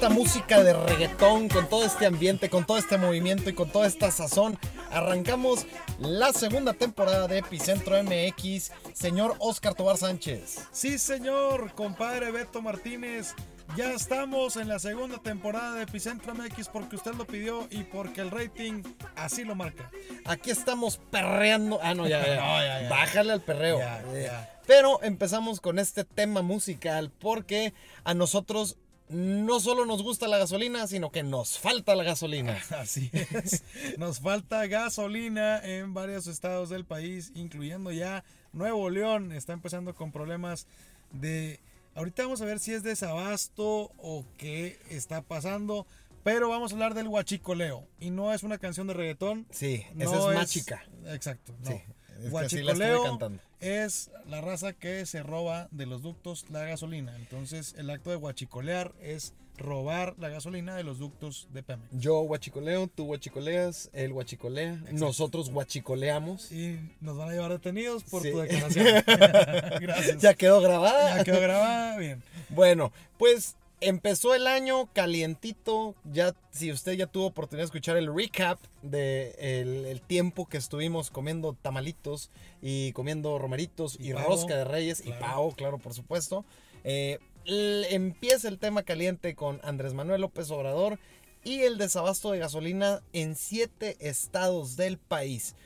esta 0.00 0.14
música 0.14 0.62
de 0.62 0.72
reggaetón, 0.72 1.50
con 1.50 1.68
todo 1.68 1.84
este 1.84 2.06
ambiente, 2.06 2.48
con 2.48 2.64
todo 2.64 2.78
este 2.78 2.96
movimiento 2.96 3.50
y 3.50 3.52
con 3.52 3.68
toda 3.68 3.86
esta 3.86 4.10
sazón, 4.10 4.58
arrancamos 4.90 5.66
la 5.98 6.32
segunda 6.32 6.72
temporada 6.72 7.28
de 7.28 7.36
Epicentro 7.36 8.02
MX. 8.02 8.72
Señor 8.94 9.36
Oscar 9.40 9.74
Tobar 9.74 9.98
Sánchez. 9.98 10.60
Sí, 10.72 10.96
señor, 10.96 11.74
compadre 11.74 12.30
Beto 12.30 12.62
Martínez. 12.62 13.34
Ya 13.76 13.92
estamos 13.92 14.56
en 14.56 14.68
la 14.68 14.78
segunda 14.78 15.18
temporada 15.18 15.74
de 15.74 15.82
Epicentro 15.82 16.34
MX 16.34 16.68
porque 16.68 16.96
usted 16.96 17.12
lo 17.12 17.26
pidió 17.26 17.68
y 17.70 17.84
porque 17.84 18.22
el 18.22 18.30
rating 18.30 18.82
así 19.16 19.44
lo 19.44 19.54
marca. 19.54 19.90
Aquí 20.24 20.50
estamos 20.50 20.98
perreando. 21.10 21.78
Ah, 21.82 21.94
no, 21.94 22.08
ya, 22.08 22.26
ya. 22.26 22.36
No, 22.40 22.64
ya, 22.64 22.82
ya. 22.84 22.88
Bájale 22.88 23.32
al 23.32 23.42
perreo. 23.42 23.78
Ya, 23.78 24.02
ya. 24.18 24.60
Pero 24.66 25.02
empezamos 25.02 25.60
con 25.60 25.78
este 25.78 26.04
tema 26.04 26.40
musical 26.42 27.10
porque 27.18 27.74
a 28.04 28.14
nosotros 28.14 28.78
no 29.10 29.58
solo 29.58 29.86
nos 29.86 30.02
gusta 30.02 30.28
la 30.28 30.38
gasolina, 30.38 30.86
sino 30.86 31.10
que 31.10 31.22
nos 31.22 31.58
falta 31.58 31.96
la 31.96 32.04
gasolina. 32.04 32.58
Así 32.70 33.10
es. 33.12 33.64
Nos 33.98 34.20
falta 34.20 34.66
gasolina 34.66 35.58
en 35.64 35.92
varios 35.94 36.28
estados 36.28 36.70
del 36.70 36.84
país, 36.84 37.32
incluyendo 37.34 37.90
ya 37.90 38.24
Nuevo 38.52 38.88
León. 38.88 39.32
Está 39.32 39.52
empezando 39.52 39.94
con 39.94 40.12
problemas 40.12 40.66
de... 41.10 41.60
Ahorita 41.96 42.22
vamos 42.22 42.40
a 42.40 42.44
ver 42.44 42.60
si 42.60 42.72
es 42.72 42.84
desabasto 42.84 43.90
o 43.98 44.24
qué 44.38 44.78
está 44.88 45.22
pasando. 45.22 45.86
Pero 46.22 46.48
vamos 46.48 46.70
a 46.70 46.74
hablar 46.74 46.94
del 46.94 47.08
huachicoleo. 47.08 47.88
Y 47.98 48.10
no 48.10 48.32
es 48.32 48.44
una 48.44 48.58
canción 48.58 48.86
de 48.86 48.94
reggaetón. 48.94 49.46
Sí, 49.50 49.84
no 49.94 50.04
esa 50.04 50.18
es 50.18 50.34
más 50.36 50.50
chica. 50.50 50.84
Exacto. 51.06 51.52
No. 51.64 51.70
Sí, 51.70 51.82
es 52.26 52.32
que 52.32 52.38
así 52.38 52.62
la 52.62 53.30
es 53.60 54.10
la 54.26 54.40
raza 54.40 54.72
que 54.72 55.04
se 55.06 55.22
roba 55.22 55.68
de 55.70 55.86
los 55.86 56.02
ductos 56.02 56.46
la 56.50 56.64
gasolina. 56.64 57.14
Entonces, 57.16 57.74
el 57.78 57.90
acto 57.90 58.10
de 58.10 58.16
huachicolear 58.16 58.92
es 59.02 59.34
robar 59.60 60.14
la 60.18 60.30
gasolina 60.30 60.74
de 60.74 60.82
los 60.84 60.98
ductos 60.98 61.46
de 61.52 61.62
Pemex. 61.62 61.88
Yo 61.92 62.20
huachicoleo, 62.22 62.86
tú 62.88 63.04
huachicoleas, 63.04 63.90
él 63.92 64.12
huachicolea, 64.12 64.82
nosotros 64.92 65.50
huachicoleamos. 65.52 66.50
Y 66.50 66.80
nos 67.00 67.18
van 67.18 67.28
a 67.28 67.32
llevar 67.32 67.50
detenidos 67.50 68.02
por 68.04 68.22
Sí. 68.22 68.30
tu 68.32 68.38
declaración. 68.38 68.86
Gracias. 69.80 70.18
Ya 70.18 70.34
quedó 70.34 70.60
grabada. 70.62 71.18
Ya 71.18 71.24
quedó 71.24 71.40
grabada. 71.40 71.98
Bien. 71.98 72.22
Bueno, 72.48 72.90
pues 73.18 73.56
empezó 73.80 74.34
el 74.34 74.46
año 74.46 74.88
calientito. 74.92 75.94
Ya, 76.04 76.34
si 76.50 76.70
usted 76.72 76.92
ya 76.92 77.06
tuvo 77.06 77.26
oportunidad 77.26 77.62
de 77.62 77.66
escuchar 77.66 77.96
el 77.96 78.14
recap 78.14 78.58
de 78.82 79.34
el, 79.38 79.86
el 79.86 80.00
tiempo 80.00 80.46
que 80.46 80.58
estuvimos 80.58 81.10
comiendo 81.10 81.56
tamalitos 81.60 82.30
y 82.62 82.92
comiendo 82.92 83.38
romeritos 83.38 83.96
y, 83.98 84.12
rosca 84.12 84.56
de 84.56 84.64
reyes 84.64 85.02
y 85.04 85.12
pavo, 85.12 85.52
claro, 85.52 85.78
por 85.78 85.94
supuesto. 85.94 86.44
eh, 86.84 87.18
empieza 87.46 88.48
el 88.48 88.58
tema 88.58 88.82
caliente 88.82 89.34
con 89.34 89.60
Andrés 89.64 89.94
Manuel 89.94 90.20
López 90.20 90.50
Obrador 90.50 90.98
y 91.42 91.60
el 91.60 91.78
desabasto 91.78 92.32
de 92.32 92.38
gasolina 92.38 93.02
en 93.12 93.34
siete 93.34 93.96
estados 94.00 94.76
del 94.76 94.98
país 94.98 95.56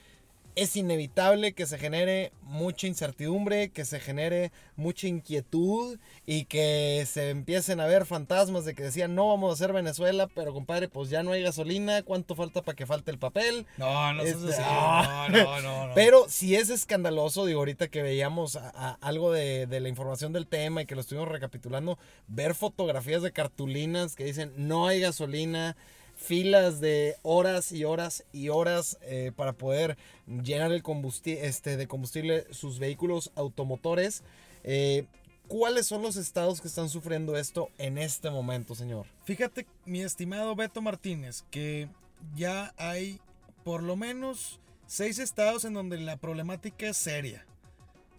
es 0.57 0.77
inevitable 0.77 1.53
que 1.53 1.67
se 1.67 1.79
genere 1.79 2.33
mucha 2.43 2.87
incertidumbre, 2.87 3.71
que 3.71 3.85
se 3.85 3.99
genere 3.99 4.53
mucha 4.77 5.09
inquietud 5.09 5.99
y 6.27 6.45
que 6.45 7.05
se 7.11 7.31
empiecen 7.31 7.81
a 7.81 7.87
ver 7.87 8.07
fantasmas 8.07 8.65
de 8.65 8.75
que 8.75 8.85
decían 8.85 9.15
no 9.15 9.29
vamos 9.29 9.51
a 9.51 9.55
hacer 9.55 9.73
Venezuela, 9.73 10.29
pero 10.35 10.53
compadre, 10.53 10.89
pues 10.89 11.11
ya 11.11 11.23
no 11.23 11.33
hay 11.33 11.43
gasolina, 11.43 12.03
¿cuánto 12.03 12.35
falta 12.37 12.63
para 12.63 12.77
que 12.77 12.87
falte 12.87 13.11
el 13.11 13.19
papel? 13.19 13.67
No, 13.79 14.13
no 14.13 14.23
Este, 14.23 14.53
así. 14.55 14.63
ah. 14.65 15.27
No, 15.31 15.39
no, 15.45 15.61
no, 15.63 15.87
no. 15.89 15.95
Pero 15.95 16.27
si 16.29 16.55
es 16.55 16.71
escandaloso, 16.71 17.47
digo, 17.47 17.61
ahorita 17.61 17.89
que 17.89 18.03
veíamos 18.03 18.57
a- 18.57 18.71
a- 18.75 18.99
algo 19.01 19.33
de, 19.33 19.67
de 19.67 19.81
la 19.81 19.89
información 19.89 20.33
del 20.33 20.47
tema 20.47 20.83
y 20.83 20.87
que 20.87 20.95
lo 20.95 21.01
estuvimos 21.01 21.29
recapitulando, 21.29 21.99
ver 22.29 22.55
fotografías 22.55 23.23
de 23.23 23.33
cartulinas 23.33 24.15
que 24.17 24.25
dicen 24.25 24.53
no 24.57 24.87
hay 24.87 25.01
gasolina, 25.01 25.77
filas 26.25 26.81
de 26.81 27.17
horas 27.23 27.71
y 27.73 27.85
horas 27.85 28.25
y 28.33 28.49
horas 28.49 28.99
eh, 29.03 29.33
para 29.37 29.53
poder 29.53 29.97
llenar 30.27 30.73
el 30.73 30.83
combusti- 30.83 31.39
este, 31.41 31.77
de 31.77 31.87
combustible 31.87 32.47
sus 32.51 32.79
vehículos 32.79 33.31
automotores. 33.35 34.23
Eh, 34.65 35.07
¿Cuáles 35.49 35.87
son 35.87 36.01
los 36.01 36.17
estados 36.17 36.63
que 36.63 36.69
están 36.69 36.89
sufriendo 36.89 37.37
esto 37.37 37.69
en 37.77 37.99
este 37.99 38.31
momento, 38.31 38.75
señor? 38.75 39.07
Fíjate, 39.25 39.67
mi 39.85 40.01
estimado 40.01 40.57
Beto 40.57 40.81
Martínez, 40.81 41.45
que 41.51 41.89
ya 42.35 42.73
hay 42.79 43.21
por 43.63 43.83
lo 43.83 43.95
menos 43.97 44.59
seis 44.87 45.19
estados 45.19 45.67
en 45.67 45.75
donde 45.75 45.99
la 45.99 46.17
problemática 46.17 46.89
es 46.89 46.97
seria. 46.97 47.45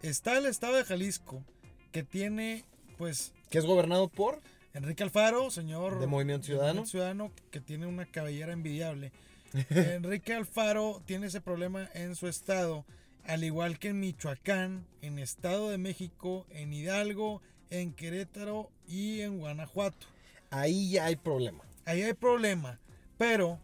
Está 0.04 0.38
el 0.38 0.46
estado 0.46 0.76
de 0.76 0.84
Jalisco, 0.84 1.44
que 1.92 2.04
tiene, 2.04 2.64
pues, 3.00 3.34
¿Que 3.50 3.58
es 3.58 3.66
gobernado 3.66 4.08
por? 4.08 4.40
Enrique 4.76 5.04
Alfaro, 5.04 5.50
señor 5.52 6.00
De 6.00 6.06
Movimiento 6.06 6.48
Ciudadano. 6.48 6.86
Ciudadano, 6.86 7.32
que 7.50 7.62
tiene 7.62 7.88
una 7.88 8.06
cabellera 8.06 8.52
envidiable. 8.52 9.14
Enrique 9.70 10.34
Alfaro 10.34 11.02
tiene 11.06 11.28
ese 11.28 11.40
problema 11.40 11.90
en 11.94 12.14
su 12.16 12.28
estado, 12.28 12.86
al 13.24 13.46
igual 13.46 13.80
que 13.80 13.90
en 13.90 14.02
Michoacán, 14.02 14.86
en 15.02 15.18
Estado 15.18 15.70
de 15.70 15.78
México, 15.78 16.46
en 16.50 16.74
Hidalgo, 16.74 17.42
en 17.70 17.94
Querétaro 17.94 18.70
y 18.86 19.22
en 19.22 19.40
Guanajuato. 19.40 20.08
Ahí 20.50 20.92
ya 20.92 21.06
hay 21.06 21.16
problema. 21.16 21.64
Ahí 21.86 22.02
hay 22.02 22.14
problema, 22.14 22.78
pero 23.18 23.60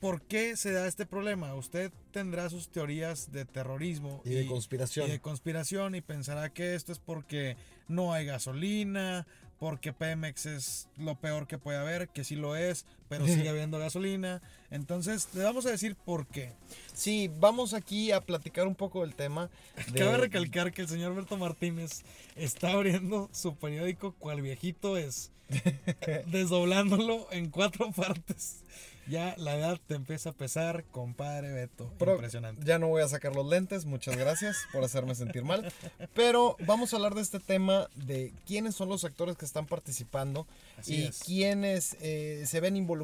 ¿por 0.00 0.20
qué 0.20 0.54
se 0.58 0.72
da 0.72 0.86
este 0.86 1.06
problema? 1.06 1.54
Usted 1.54 1.90
tendrá 2.10 2.50
sus 2.50 2.68
teorías 2.68 3.32
de 3.32 3.46
terrorismo 3.46 4.20
Y 4.26 4.34
de 4.34 4.46
conspiración. 4.46 5.08
y 5.08 5.12
de 5.12 5.20
conspiración 5.20 5.94
y 5.94 6.02
pensará 6.02 6.50
que 6.52 6.74
esto 6.74 6.92
es 6.92 6.98
porque 6.98 7.56
no 7.88 8.12
hay 8.12 8.26
gasolina, 8.26 9.26
porque 9.64 9.94
Pemex 9.94 10.44
es 10.44 10.88
lo 10.98 11.14
peor 11.14 11.46
que 11.46 11.56
puede 11.56 11.78
haber, 11.78 12.10
que 12.10 12.22
sí 12.22 12.36
lo 12.36 12.54
es, 12.54 12.84
pero 13.08 13.26
sigue 13.26 13.48
habiendo 13.50 13.78
gasolina. 13.78 14.42
Entonces, 14.70 15.28
le 15.34 15.42
vamos 15.44 15.66
a 15.66 15.70
decir 15.70 15.94
por 15.96 16.26
qué. 16.26 16.52
Sí, 16.92 17.30
vamos 17.38 17.74
aquí 17.74 18.10
a 18.12 18.20
platicar 18.20 18.66
un 18.66 18.74
poco 18.74 19.02
del 19.02 19.14
tema. 19.14 19.50
de- 19.92 20.00
Cabe 20.00 20.16
recalcar 20.18 20.72
que 20.72 20.82
el 20.82 20.88
señor 20.88 21.14
Berto 21.14 21.36
Martínez 21.36 22.02
está 22.36 22.72
abriendo 22.72 23.28
su 23.32 23.54
periódico 23.56 24.12
cual 24.18 24.42
viejito 24.42 24.96
es, 24.96 25.30
desdoblándolo 26.26 27.26
en 27.30 27.50
cuatro 27.50 27.90
partes. 27.92 28.60
Ya 29.06 29.34
la 29.36 29.54
edad 29.54 29.78
te 29.86 29.96
empieza 29.96 30.30
a 30.30 30.32
pesar, 30.32 30.84
compadre 30.90 31.52
Beto. 31.52 31.92
Pro- 31.98 32.14
Impresionante. 32.14 32.64
Ya 32.64 32.78
no 32.78 32.88
voy 32.88 33.02
a 33.02 33.08
sacar 33.08 33.34
los 33.36 33.46
lentes, 33.46 33.84
muchas 33.84 34.16
gracias 34.16 34.56
por 34.72 34.82
hacerme 34.82 35.14
sentir 35.14 35.44
mal. 35.44 35.70
Pero 36.14 36.56
vamos 36.60 36.90
a 36.92 36.96
hablar 36.96 37.14
de 37.14 37.20
este 37.20 37.38
tema 37.38 37.86
de 37.96 38.32
quiénes 38.46 38.74
son 38.74 38.88
los 38.88 39.04
actores 39.04 39.36
que 39.36 39.44
están 39.44 39.66
participando 39.66 40.46
Así 40.78 40.94
y 40.94 41.02
es. 41.08 41.18
quiénes 41.22 41.98
eh, 42.00 42.44
se 42.46 42.60
ven 42.60 42.78
involucrados 42.78 43.03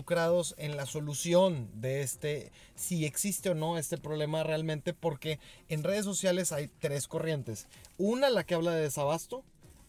en 0.56 0.77
la 0.77 0.87
solución 0.87 1.69
de 1.75 2.03
este, 2.03 2.53
si 2.75 3.05
existe 3.05 3.50
o 3.50 3.55
no 3.55 3.78
este 3.78 3.99
problema 3.99 4.43
realmente, 4.43 4.93
porque 4.93 5.38
en 5.69 5.84
redes 5.84 6.05
sociales 6.05 6.53
hay 6.53 6.69
tres 6.81 7.09
corrientes. 7.09 7.67
Una, 7.99 8.31
la 8.31 8.44
que 8.44 8.55
habla 8.55 8.73
de 8.73 8.82
desabasto. 8.82 9.43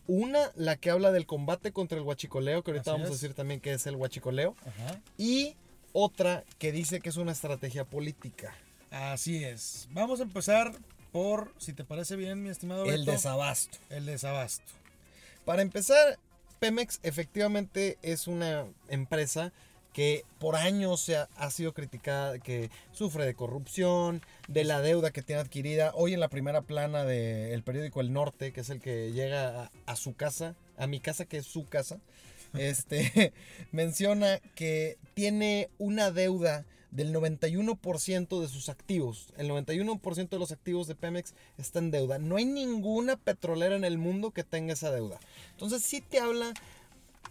Una, 0.07 0.51
la 0.55 0.75
que 0.75 0.89
habla 0.89 1.11
del 1.11 1.25
combate 1.25 1.71
contra 1.71 1.97
el 1.97 2.03
huachicoleo, 2.03 2.63
que 2.63 2.71
ahorita 2.71 2.91
Así 2.91 2.99
vamos 2.99 3.09
a 3.09 3.13
decir 3.13 3.33
también 3.33 3.61
que 3.61 3.73
es 3.73 3.85
el 3.87 3.95
huachicoleo. 3.95 4.55
Ajá. 4.65 4.99
Y 5.17 5.55
otra 5.93 6.43
que 6.57 6.71
dice 6.71 6.99
que 6.99 7.09
es 7.09 7.17
una 7.17 7.31
estrategia 7.31 7.85
política. 7.85 8.53
Así 8.89 9.43
es. 9.43 9.87
Vamos 9.91 10.19
a 10.19 10.23
empezar 10.23 10.73
por, 11.11 11.53
si 11.57 11.73
te 11.73 11.83
parece 11.83 12.15
bien, 12.15 12.41
mi 12.41 12.49
estimado 12.49 12.85
El 12.85 13.05
desabasto. 13.05 13.77
el 13.89 14.05
desabasto. 14.05 14.71
Para 15.45 15.61
empezar, 15.61 16.17
Pemex 16.59 16.99
efectivamente 17.03 17.97
es 18.01 18.27
una 18.27 18.65
empresa 18.87 19.51
que 19.93 20.23
por 20.39 20.55
años 20.55 21.01
se 21.01 21.17
ha, 21.17 21.29
ha 21.35 21.49
sido 21.51 21.73
criticada, 21.73 22.39
que 22.39 22.69
sufre 22.91 23.25
de 23.25 23.33
corrupción, 23.33 24.21
de 24.47 24.63
la 24.63 24.81
deuda 24.81 25.11
que 25.11 25.21
tiene 25.21 25.41
adquirida. 25.41 25.91
Hoy 25.95 26.13
en 26.13 26.19
la 26.19 26.29
primera 26.29 26.61
plana 26.61 27.03
del 27.03 27.63
periódico 27.63 28.01
El 28.01 28.13
Norte, 28.13 28.53
que 28.53 28.61
es 28.61 28.69
el 28.69 28.79
que 28.79 29.11
llega 29.11 29.63
a, 29.63 29.71
a 29.85 29.95
su 29.95 30.13
casa, 30.15 30.55
a 30.77 30.87
mi 30.87 30.99
casa 30.99 31.25
que 31.25 31.37
es 31.37 31.45
su 31.45 31.65
casa, 31.65 31.99
este, 32.53 33.33
menciona 33.71 34.39
que 34.55 34.97
tiene 35.13 35.69
una 35.77 36.11
deuda 36.11 36.65
del 36.91 37.13
91% 37.13 38.41
de 38.41 38.47
sus 38.47 38.69
activos. 38.69 39.33
El 39.37 39.49
91% 39.49 40.29
de 40.29 40.39
los 40.39 40.51
activos 40.51 40.87
de 40.87 40.95
Pemex 40.95 41.33
está 41.57 41.79
en 41.79 41.89
deuda. 41.89 42.19
No 42.19 42.35
hay 42.35 42.45
ninguna 42.45 43.15
petrolera 43.15 43.75
en 43.75 43.85
el 43.85 43.97
mundo 43.97 44.31
que 44.31 44.43
tenga 44.43 44.73
esa 44.73 44.91
deuda. 44.91 45.19
Entonces 45.51 45.83
sí 45.83 46.01
te 46.01 46.19
habla 46.19 46.53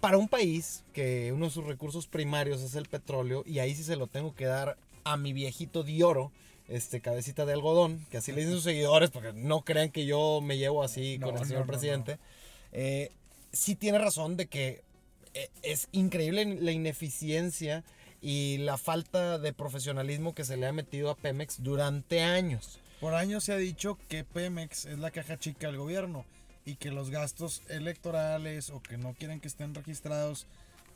para 0.00 0.16
un 0.18 0.28
país 0.28 0.84
que 0.92 1.32
uno 1.32 1.46
de 1.46 1.50
sus 1.50 1.64
recursos 1.64 2.06
primarios 2.06 2.62
es 2.62 2.74
el 2.74 2.86
petróleo 2.86 3.42
y 3.46 3.58
ahí 3.58 3.74
sí 3.74 3.84
se 3.84 3.96
lo 3.96 4.06
tengo 4.06 4.34
que 4.34 4.46
dar 4.46 4.76
a 5.04 5.16
mi 5.16 5.32
viejito 5.32 5.82
Dioro, 5.82 6.32
este 6.68 7.00
cabecita 7.00 7.44
de 7.44 7.52
algodón, 7.52 8.06
que 8.10 8.18
así 8.18 8.32
le 8.32 8.38
dicen 8.40 8.54
sus 8.54 8.64
seguidores 8.64 9.10
porque 9.10 9.32
no 9.32 9.62
crean 9.62 9.90
que 9.90 10.06
yo 10.06 10.40
me 10.42 10.56
llevo 10.56 10.82
así 10.82 11.18
No, 11.18 11.26
con 11.28 11.38
el 11.38 11.44
señor 11.44 11.60
no, 11.60 11.66
no. 11.66 11.72
presidente. 11.72 12.18
Eh, 12.72 13.10
sí 13.52 13.74
tiene 13.74 13.98
razón 13.98 14.36
de 14.36 14.46
que 14.46 14.82
eh, 15.34 15.48
es 15.62 15.88
increíble 15.92 16.44
la 16.60 16.70
ineficiencia 16.72 17.84
y 18.22 18.58
la 18.58 18.78
falta 18.78 19.38
de 19.38 19.52
profesionalismo 19.52 20.34
que 20.34 20.44
se 20.44 20.56
le 20.56 20.66
ha 20.66 20.72
metido 20.72 21.10
a 21.10 21.16
Pemex 21.16 21.62
durante 21.62 22.22
años. 22.22 22.78
Por 23.00 23.14
años 23.14 23.44
se 23.44 23.52
ha 23.52 23.56
dicho 23.56 23.98
que 24.08 24.24
Pemex 24.24 24.84
es 24.84 24.98
la 24.98 25.10
caja 25.10 25.38
chica 25.38 25.66
del 25.68 25.78
gobierno 25.78 26.24
y 26.64 26.76
que 26.76 26.90
los 26.90 27.10
gastos 27.10 27.62
electorales 27.68 28.70
o 28.70 28.82
que 28.82 28.98
no 28.98 29.14
quieren 29.14 29.40
que 29.40 29.48
estén 29.48 29.74
registrados 29.74 30.46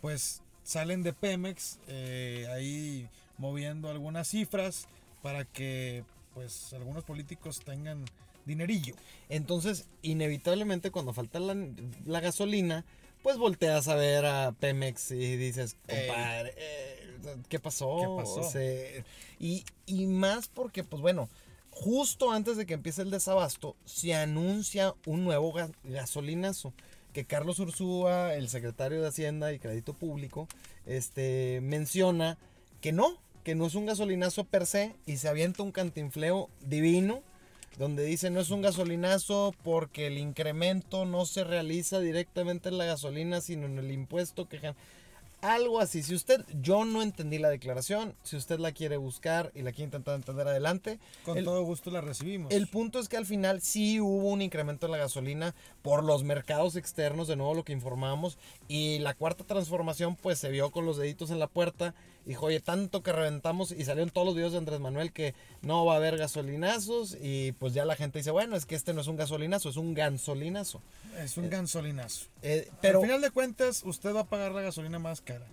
pues 0.01 0.43
salen 0.63 1.03
de 1.03 1.13
Pemex 1.13 1.79
eh, 1.89 2.47
ahí 2.53 3.09
moviendo 3.39 3.91
algunas 3.91 4.29
cifras 4.29 4.87
para 5.23 5.45
que 5.45 6.05
pues 6.35 6.73
algunos 6.73 7.05
políticos 7.05 7.61
tengan 7.65 8.05
dinerillo. 8.45 8.95
Entonces, 9.29 9.87
inevitablemente 10.03 10.91
cuando 10.91 11.13
falta 11.13 11.41
la, 11.41 11.57
la 12.05 12.21
gasolina, 12.21 12.85
pues 13.23 13.39
volteas 13.39 13.89
a 13.89 13.95
ver 13.95 14.27
a 14.27 14.53
Pemex 14.53 15.11
y 15.13 15.37
dices, 15.37 15.77
compadre, 15.89 16.53
eh, 16.59 17.17
¿qué 17.49 17.59
pasó? 17.59 17.97
¿Qué 17.99 18.23
pasó? 18.23 18.41
O 18.41 18.51
sea, 18.51 19.05
y, 19.39 19.65
y 19.87 20.07
más 20.07 20.49
porque, 20.49 20.85
pues 20.85 21.01
bueno, 21.01 21.31
justo 21.75 22.31
antes 22.33 22.57
de 22.57 22.67
que 22.67 22.75
empiece 22.75 23.03
el 23.03 23.11
desabasto, 23.11 23.77
se 23.85 24.15
anuncia 24.15 24.95
un 25.07 25.25
nuevo 25.25 25.53
ga- 25.53 25.73
gasolinazo. 25.85 26.73
Que 27.13 27.25
Carlos 27.25 27.61
Ursúa, 27.61 28.35
el 28.35 28.49
secretario 28.49 29.01
de 29.01 29.07
Hacienda 29.09 29.53
y 29.53 29.61
Crédito 29.61 29.93
Público, 29.95 30.49
este, 30.85 31.61
menciona 31.63 32.39
que 32.81 32.91
no, 32.91 33.19
que 33.45 33.55
no 33.55 33.67
es 33.67 33.75
un 33.77 33.87
gasolinazo 33.87 34.43
per 34.45 34.67
se 34.67 34.95
y 35.07 35.19
se 35.19 35.29
avienta 35.29 35.63
un 35.63 35.71
cantinfleo 35.71 36.49
divino 36.61 37.23
donde 37.79 38.05
dice 38.05 38.31
no 38.31 38.41
es 38.41 38.51
un 38.51 38.63
gasolinazo 38.63 39.53
porque 39.63 40.07
el 40.09 40.19
incremento 40.19 41.05
no 41.05 41.25
se 41.27 41.45
realiza 41.45 42.01
directamente 42.01 42.69
en 42.69 42.79
la 42.79 42.85
gasolina, 42.85 43.41
sino 43.41 43.67
en 43.67 43.79
el 43.79 43.91
impuesto 43.93 44.49
que... 44.49 44.75
Algo 45.45 45.79
así. 45.79 46.03
Si 46.03 46.15
usted, 46.15 46.43
yo 46.63 46.87
no 46.87 47.03
entendí 47.03 47.39
la 47.39 47.51
declaración, 47.51 48.15
si 48.23 48.35
usted 48.37 48.59
la 48.59 48.73
quiere 48.73 48.97
buscar 48.97 49.53
y 49.55 49.61
la 49.61 49.73
quiere 49.73 49.85
intentar 49.85 50.15
entender 50.15 50.49
adelante, 50.49 50.99
Con 51.23 51.37
el, 51.37 51.45
todo 51.45 51.63
gusto 51.65 51.91
la 51.91 52.01
recibimos. 52.01 52.51
el 52.51 52.67
punto 52.67 52.99
es 52.99 53.11
que 53.11 53.19
al 53.19 53.27
final 53.27 53.61
sí 53.61 54.01
hubo 54.01 54.29
un 54.31 54.41
incremento 54.41 54.87
en 54.87 54.93
la 54.93 54.99
gasolina 54.99 55.55
por 55.83 56.03
los 56.03 56.25
mercados 56.25 56.77
externos, 56.77 57.29
de 57.29 57.37
nuevo 57.37 57.53
lo 57.53 57.63
que 57.63 57.75
informamos, 57.75 58.39
y 58.69 59.01
la 59.01 59.13
cuarta 59.13 59.45
transformación 59.45 60.17
pues 60.17 60.39
se 60.39 60.49
vio 60.49 60.71
con 60.71 60.87
los 60.87 60.97
deditos 60.97 61.31
en 61.31 61.39
la 61.39 61.47
puerta, 61.47 61.95
dijo, 62.25 62.47
oye, 62.47 62.61
tanto 62.61 63.03
que 63.03 63.13
reventamos 63.13 63.71
y 63.73 63.85
salieron 63.85 64.11
todos 64.11 64.27
los 64.27 64.35
videos 64.35 64.53
de 64.53 64.59
Andrés 64.59 64.81
Manuel 64.81 65.13
que 65.13 65.35
no 65.63 65.85
va 65.85 65.95
a 65.95 65.97
haber 65.97 66.17
gasolinazos 66.17 67.17
y 67.21 67.53
pues 67.53 67.75
ya 67.75 67.85
la 67.85 67.97
gente 67.97 68.19
dice, 68.19 68.31
bueno, 68.31 68.57
es 68.57 68.67
que 68.67 68.75
este 68.75 68.95
no 68.95 69.01
es 69.01 69.07
un 69.07 69.17
gasolinazo, 69.17 69.69
es 69.69 69.77
un 69.77 69.95
gansolinazo. 69.95 70.81
es 71.19 71.37
un 71.37 71.51
gasolinazo. 71.51 72.27
Eh, 72.43 72.65
Pero 72.67 72.77
pero 72.81 72.99
al 73.01 73.05
final 73.07 73.21
de 73.21 73.31
cuentas, 73.31 73.83
usted 73.85 74.15
va 74.15 74.21
a 74.21 74.25
pagar 74.25 74.53
la 74.53 74.63
gasolina 74.63 74.99
más 74.99 75.21
cara. 75.21 75.47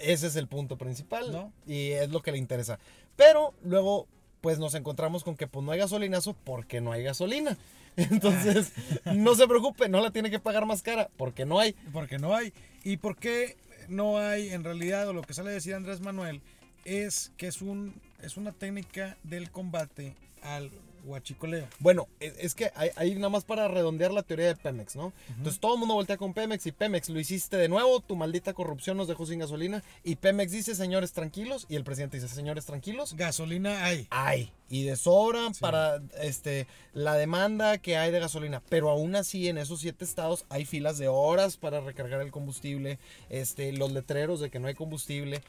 ese 0.00 0.26
es 0.28 0.36
el 0.36 0.48
punto 0.48 0.76
principal 0.76 1.32
¿No? 1.32 1.52
y 1.66 1.90
es 1.90 2.10
lo 2.10 2.20
que 2.22 2.32
le 2.32 2.38
interesa. 2.38 2.78
Pero 3.16 3.54
luego 3.64 4.06
pues 4.40 4.58
nos 4.60 4.74
encontramos 4.74 5.24
con 5.24 5.36
que 5.36 5.46
pues 5.48 5.64
no 5.64 5.72
hay 5.72 5.78
gasolinazo 5.80 6.34
porque 6.44 6.80
no 6.80 6.92
hay 6.92 7.02
gasolina. 7.02 7.56
Entonces, 7.96 8.72
no 9.12 9.34
se 9.34 9.48
preocupe, 9.48 9.88
no 9.88 10.00
la 10.00 10.12
tiene 10.12 10.30
que 10.30 10.38
pagar 10.38 10.64
más 10.66 10.82
cara 10.82 11.10
porque 11.16 11.44
no 11.44 11.58
hay. 11.58 11.72
Porque 11.92 12.18
no 12.18 12.34
hay. 12.36 12.52
¿Y 12.84 12.98
por 12.98 13.16
qué 13.16 13.56
no 13.88 14.18
hay 14.18 14.50
en 14.50 14.64
realidad, 14.64 15.08
o 15.08 15.12
lo 15.12 15.22
que 15.22 15.34
sale 15.34 15.50
a 15.50 15.54
decir 15.54 15.74
Andrés 15.74 16.00
Manuel, 16.00 16.40
es 16.84 17.32
que 17.36 17.46
es, 17.46 17.60
un, 17.62 17.94
es 18.22 18.36
una 18.36 18.52
técnica 18.52 19.16
del 19.22 19.50
combate 19.50 20.14
al 20.42 20.70
huachicoleo? 21.08 21.66
Bueno, 21.78 22.06
es, 22.20 22.34
es 22.38 22.54
que 22.54 22.70
hay, 22.74 22.90
hay 22.96 23.14
nada 23.14 23.28
más 23.30 23.44
para 23.44 23.66
redondear 23.68 24.12
la 24.12 24.22
teoría 24.22 24.46
de 24.46 24.56
Pemex, 24.56 24.96
¿no? 24.96 25.12
Entonces 25.36 25.60
todo 25.60 25.74
el 25.74 25.80
mundo 25.80 25.94
voltea 25.94 26.16
con 26.16 26.34
Pemex 26.34 26.66
y 26.66 26.72
Pemex 26.72 27.08
lo 27.08 27.18
hiciste 27.18 27.56
de 27.56 27.68
nuevo, 27.68 28.00
tu 28.00 28.14
maldita 28.16 28.52
corrupción 28.54 28.96
nos 28.96 29.08
dejó 29.08 29.26
sin 29.26 29.38
gasolina 29.40 29.82
y 30.04 30.16
Pemex 30.16 30.52
dice, 30.52 30.74
señores 30.74 31.12
tranquilos, 31.12 31.66
y 31.68 31.76
el 31.76 31.84
presidente 31.84 32.18
dice, 32.20 32.32
señores 32.32 32.66
tranquilos, 32.66 33.14
Gasolina 33.14 33.84
hay. 33.84 34.06
hay 34.10 34.52
y 34.70 34.84
de 34.84 34.96
sobra 34.96 35.48
Sí. 35.54 35.60
para 35.60 36.02
este 36.20 36.66
la 36.92 37.14
demanda 37.14 37.78
que 37.78 37.96
hay 37.96 38.10
de 38.12 38.20
gasolina 38.20 38.62
pero 38.68 38.90
aún 38.90 39.16
así 39.16 39.48
en 39.48 39.56
esos 39.56 39.80
siete 39.80 40.04
estados 40.04 40.44
hay 40.50 40.66
filas 40.66 40.98
de 40.98 41.08
horas 41.08 41.56
para 41.56 41.80
recargar 41.80 42.20
el 42.20 42.30
combustible 42.30 42.98
este 43.30 43.72
los 43.72 43.92
letreros 43.92 44.40
de 44.40 44.50
que 44.50 44.58
no 44.58 44.68
hay 44.68 44.74
combustible 44.74 45.40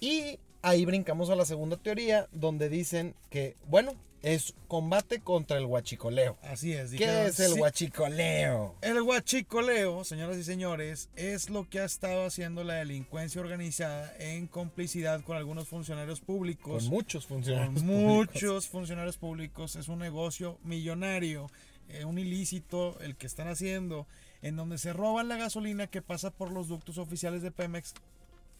y 0.00 0.38
ahí 0.62 0.84
brincamos 0.86 1.28
a 1.30 1.36
la 1.36 1.44
segunda 1.44 1.76
teoría 1.76 2.28
donde 2.32 2.70
dicen 2.70 3.14
que 3.28 3.56
bueno 3.68 3.92
es 4.26 4.54
combate 4.66 5.20
contra 5.20 5.56
el 5.56 5.66
huachicoleo 5.66 6.36
Así 6.42 6.72
es. 6.72 6.90
¿qué 6.90 6.96
dijeron, 6.98 7.26
es 7.26 7.38
el 7.38 7.52
sí, 7.52 7.60
huachicoleo? 7.60 8.74
El 8.82 9.00
huachicoleo, 9.00 10.02
señoras 10.02 10.36
y 10.36 10.42
señores, 10.42 11.08
es 11.14 11.48
lo 11.48 11.68
que 11.70 11.78
ha 11.78 11.84
estado 11.84 12.26
haciendo 12.26 12.64
la 12.64 12.74
delincuencia 12.74 13.40
organizada 13.40 14.12
en 14.18 14.48
complicidad 14.48 15.22
con 15.22 15.36
algunos 15.36 15.68
funcionarios 15.68 16.20
públicos. 16.20 16.82
con 16.82 16.92
muchos 16.92 17.24
con 17.26 17.36
funcionarios 17.36 17.84
muchos 17.84 18.34
públicos. 18.34 18.68
funcionarios 18.68 19.16
públicos. 19.16 19.76
Es 19.76 19.86
un 19.86 20.00
negocio 20.00 20.58
millonario, 20.64 21.48
eh, 21.88 22.04
un 22.04 22.18
ilícito 22.18 22.98
el 23.02 23.14
que 23.14 23.28
están 23.28 23.46
haciendo, 23.46 24.08
en 24.42 24.56
donde 24.56 24.78
se 24.78 24.92
roban 24.92 25.28
la 25.28 25.36
gasolina 25.36 25.86
que 25.86 26.02
pasa 26.02 26.32
por 26.32 26.50
los 26.50 26.66
ductos 26.66 26.98
oficiales 26.98 27.42
de 27.42 27.52
Pemex, 27.52 27.94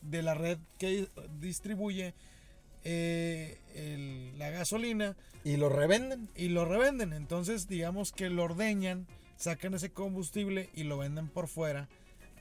de 0.00 0.22
la 0.22 0.34
red 0.34 0.58
que 0.78 1.08
distribuye 1.40 2.14
eh, 2.88 3.58
el- 3.74 4.38
la 4.38 4.50
gasolina 4.50 5.16
y 5.42 5.56
lo 5.56 5.68
revenden 5.68 6.28
y 6.36 6.48
lo 6.48 6.64
revenden. 6.64 7.12
Entonces, 7.12 7.66
digamos 7.68 8.12
que 8.12 8.30
lo 8.30 8.44
ordeñan, 8.44 9.06
sacan 9.36 9.74
ese 9.74 9.90
combustible 9.90 10.70
y 10.74 10.84
lo 10.84 10.96
venden 10.98 11.28
por 11.28 11.48
fuera 11.48 11.88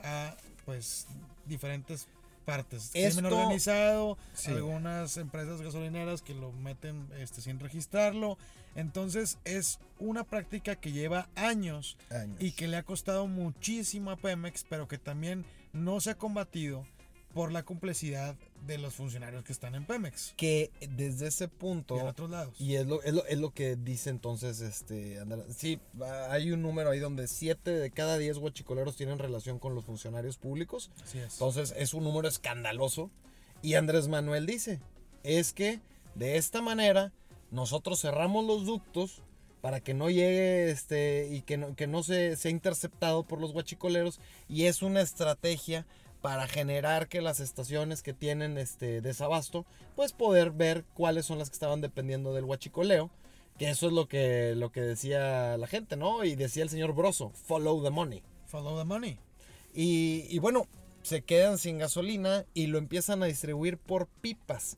a 0.04 0.36
pues 0.66 1.08
diferentes 1.48 2.08
partes. 2.46 2.90
Crimen 2.92 3.08
Esto- 3.26 3.28
organizado, 3.28 4.18
Sí. 4.36 4.52
algunas 4.52 5.18
empresas 5.18 5.62
gasolineras 5.62 6.22
que 6.22 6.36
lo 6.36 6.52
meten 6.52 7.08
este, 7.20 7.42
sin 7.42 7.60
registrarlo. 7.60 8.38
Entonces, 8.76 9.40
es 9.46 9.80
una 10.00 10.24
práctica 10.26 10.76
que 10.76 10.92
lleva 10.92 11.28
años 11.36 11.98
años. 12.12 12.38
y 12.40 12.52
que 12.52 12.68
le 12.68 12.78
ha 12.78 12.84
costado 12.84 13.26
muchísimo 13.26 14.12
a 14.12 14.18
Pemex, 14.18 14.64
pero 14.70 14.88
que 14.88 14.98
también 15.00 15.44
no 15.74 16.00
se 16.02 16.12
ha 16.12 16.16
combatido 16.18 16.86
por 17.36 17.52
la 17.52 17.64
complicidad 17.64 18.38
de 18.66 18.78
los 18.78 18.94
funcionarios 18.94 19.44
que 19.44 19.52
están 19.52 19.76
en 19.76 19.84
Pemex 19.84 20.34
que 20.38 20.72
desde 20.90 21.28
ese 21.28 21.50
punto 21.50 21.98
y 21.98 22.00
en 22.00 22.08
otros 22.08 22.30
lados. 22.30 22.56
Y 22.62 22.76
es 22.76 22.88
lo, 22.88 23.04
es 23.04 23.14
lo, 23.14 23.26
es 23.26 23.38
lo 23.38 23.54
que 23.54 23.76
dice 23.76 24.10
entonces, 24.10 24.62
este, 24.62 25.20
Andrés. 25.20 25.44
Sí, 25.58 25.78
hay 26.30 26.54
un 26.54 26.62
número 26.62 26.92
ahí 26.92 27.00
donde 27.00 27.28
7 27.28 27.72
de 27.72 27.92
cada 27.92 28.18
10 28.18 28.38
guachicoleros 28.40 28.96
tienen 28.96 29.20
relación 29.20 29.60
con 29.60 29.76
los 29.76 29.84
funcionarios 29.84 30.38
públicos. 30.38 30.92
Así 31.04 31.20
es. 31.20 31.34
Entonces 31.34 31.74
es 31.78 31.94
un 31.94 32.06
número 32.06 32.30
escandaloso. 32.30 33.12
Y 33.62 33.74
Andrés 33.74 34.08
Manuel 34.08 34.46
dice, 34.46 34.80
es 35.24 35.52
que 35.52 35.82
de 36.16 36.38
esta 36.38 36.62
manera 36.62 37.12
nosotros 37.52 38.00
cerramos 38.00 38.46
los 38.46 38.66
ductos 38.66 39.22
para 39.60 39.82
que 39.82 39.94
no 39.94 40.10
llegue 40.10 40.72
este 40.72 41.28
y 41.30 41.42
que 41.42 41.58
no, 41.58 41.76
que 41.76 41.88
no 41.88 42.02
se 42.02 42.38
sea 42.38 42.52
interceptado 42.52 43.24
por 43.24 43.42
los 43.42 43.52
guachicoleros 43.52 44.22
y 44.48 44.68
es 44.68 44.82
una 44.82 45.02
estrategia 45.02 45.86
para 46.26 46.48
generar 46.48 47.08
que 47.08 47.22
las 47.22 47.40
estaciones 47.40 48.02
que 48.02 48.12
tienen 48.12 48.58
este 48.58 49.00
desabasto 49.00 49.64
pues 49.96 50.12
poder 50.12 50.50
ver 50.50 50.84
cuáles 50.96 51.28
son 51.28 51.38
las 51.38 51.52
que 51.52 51.54
estaban 51.54 51.82
dependiendo 51.82 52.34
del 52.34 52.46
huachicoleo 52.46 53.12
que 53.60 53.70
eso 53.70 53.86
es 53.86 53.94
lo 53.94 54.08
que 54.08 54.56
lo 54.56 54.72
que 54.72 54.82
decía 54.82 55.56
la 55.56 55.68
gente 55.68 55.98
no 55.98 56.24
y 56.24 56.34
decía 56.34 56.64
el 56.64 56.70
señor 56.72 56.96
Broso 56.96 57.30
follow 57.30 57.84
the 57.84 57.92
money 57.92 58.24
Follow 58.48 58.76
the 58.76 58.86
money. 58.86 59.20
y, 59.76 60.26
y 60.28 60.40
bueno, 60.40 60.68
se 61.04 61.22
quedan 61.22 61.60
sin 61.60 61.78
gasolina 61.78 62.46
y 62.56 62.66
lo 62.66 62.80
empiezan 62.80 63.22
a 63.22 63.28
distribuir 63.28 63.78
por 63.78 64.08
pipas. 64.08 64.78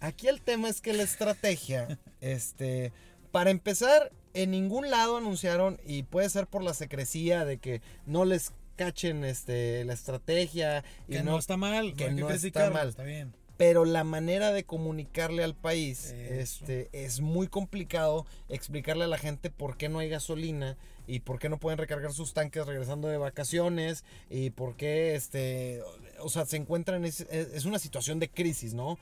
Aquí 0.00 0.26
el 0.26 0.40
tema 0.40 0.70
es 0.70 0.80
que 0.80 0.94
la 0.94 1.02
estrategia, 1.02 1.98
este, 2.22 2.92
para 3.32 3.50
empezar, 3.50 4.10
en 4.32 4.52
ningún 4.52 4.90
lado 4.90 5.18
anunciaron, 5.18 5.78
y 5.84 6.04
puede 6.04 6.30
ser 6.30 6.46
por 6.46 6.62
la 6.62 6.72
secrecía 6.72 7.44
de 7.44 7.58
que 7.58 7.82
no 8.06 8.24
les 8.24 8.52
cachen 8.78 9.24
este, 9.24 9.84
la 9.84 9.92
estrategia, 9.92 10.82
y 11.06 11.12
Que 11.12 11.22
no, 11.22 11.32
no, 11.32 11.38
está 11.38 11.58
mal, 11.58 11.94
que 11.94 12.10
no 12.12 12.30
está 12.30 12.70
mal. 12.70 12.88
Está 12.88 13.02
bien. 13.02 13.34
pero 13.58 13.84
la 13.84 14.04
manera 14.04 14.52
de 14.52 14.62
comunicarle 14.64 15.42
al 15.44 15.54
país 15.56 16.12
Eso. 16.12 16.64
este, 16.64 16.88
es 16.92 17.20
muy 17.20 17.48
complicado 17.48 18.24
explicarle 18.48 19.02
a 19.04 19.08
la 19.08 19.18
gente 19.18 19.50
por 19.50 19.76
qué 19.76 19.88
no 19.88 19.98
hay 19.98 20.08
gasolina 20.08 20.76
y 21.08 21.20
por 21.20 21.38
qué 21.40 21.48
no 21.48 21.58
pueden 21.58 21.78
recargar 21.78 22.12
sus 22.12 22.34
tanques 22.34 22.64
regresando 22.66 23.08
de 23.08 23.16
vacaciones 23.18 24.04
y 24.30 24.50
por 24.50 24.76
qué 24.76 25.14
este 25.16 25.82
o 26.20 26.28
sea 26.28 26.44
se 26.44 26.56
encuentran 26.56 27.04
es, 27.04 27.22
es- 27.32 27.48
es 27.54 27.64
una 27.64 27.78
situación 27.80 28.20
de 28.20 28.28
crisis 28.28 28.74
no 28.74 28.96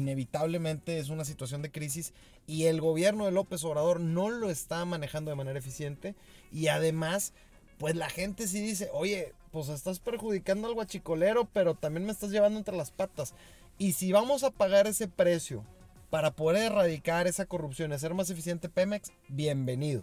inevitablemente 0.00 0.98
es 0.98 1.08
una 1.08 1.24
situación 1.24 1.62
de 1.62 1.70
crisis 1.70 2.12
y 2.46 2.64
el 2.64 2.80
gobierno 2.80 3.24
de 3.26 3.32
López 3.32 3.64
Obrador 3.64 4.00
no 4.00 4.30
lo 4.30 4.50
está 4.50 4.84
manejando 4.84 5.30
de 5.30 5.36
manera 5.36 5.58
eficiente 5.58 6.14
y 6.52 6.68
además 6.68 7.32
pues 7.78 7.94
la 7.96 8.08
gente 8.08 8.48
sí 8.48 8.60
dice, 8.60 8.88
oye, 8.92 9.34
pues 9.50 9.68
estás 9.68 9.98
perjudicando 9.98 10.68
al 10.68 10.74
guachicolero, 10.74 11.48
pero 11.52 11.74
también 11.74 12.06
me 12.06 12.12
estás 12.12 12.30
llevando 12.30 12.58
entre 12.58 12.76
las 12.76 12.90
patas. 12.90 13.34
Y 13.78 13.92
si 13.92 14.12
vamos 14.12 14.42
a 14.42 14.50
pagar 14.50 14.86
ese 14.86 15.08
precio 15.08 15.64
para 16.10 16.30
poder 16.30 16.72
erradicar 16.72 17.26
esa 17.26 17.46
corrupción 17.46 17.90
y 17.90 17.94
hacer 17.94 18.14
más 18.14 18.30
eficiente 18.30 18.68
Pemex, 18.68 19.12
bienvenido. 19.28 20.02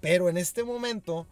Pero 0.00 0.28
en 0.28 0.36
este 0.36 0.64
momento, 0.64 1.26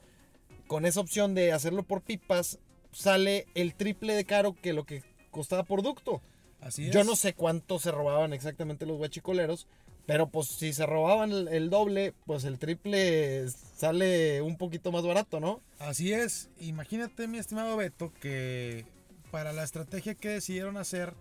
con 0.66 0.86
esa 0.86 1.00
opción 1.00 1.34
de 1.34 1.52
hacerlo 1.52 1.82
por 1.82 2.02
pipas, 2.02 2.58
sale 2.92 3.46
el 3.54 3.74
triple 3.74 4.14
de 4.14 4.24
caro 4.24 4.54
que 4.60 4.72
lo 4.72 4.84
que 4.84 5.02
costaba 5.30 5.64
por 5.64 5.82
ducto. 5.82 6.22
Así 6.60 6.86
es. 6.86 6.94
Yo 6.94 7.04
no 7.04 7.16
sé 7.16 7.34
cuánto 7.34 7.78
se 7.78 7.90
robaban 7.90 8.32
exactamente 8.32 8.86
los 8.86 8.96
guachicoleros, 8.96 9.66
pero 10.06 10.28
pues 10.28 10.48
si 10.48 10.72
se 10.72 10.86
robaban 10.86 11.32
el, 11.32 11.70
doble, 11.70 12.14
pues 12.26 12.44
el 12.44 12.58
triple 12.58 13.48
sale 13.48 14.42
un 14.42 14.56
poquito 14.56 14.92
más 14.92 15.04
barato, 15.04 15.40
¿no? 15.40 15.62
Así 15.78 16.12
es. 16.12 16.50
Imagínate, 16.60 17.26
mi 17.26 17.38
estimado 17.38 17.76
Beto, 17.76 18.12
que 18.20 18.84
para 19.30 19.52
la 19.52 19.64
estrategia 19.64 20.14
que 20.14 20.28
decidieron 20.28 20.76
hacer, 20.76 21.14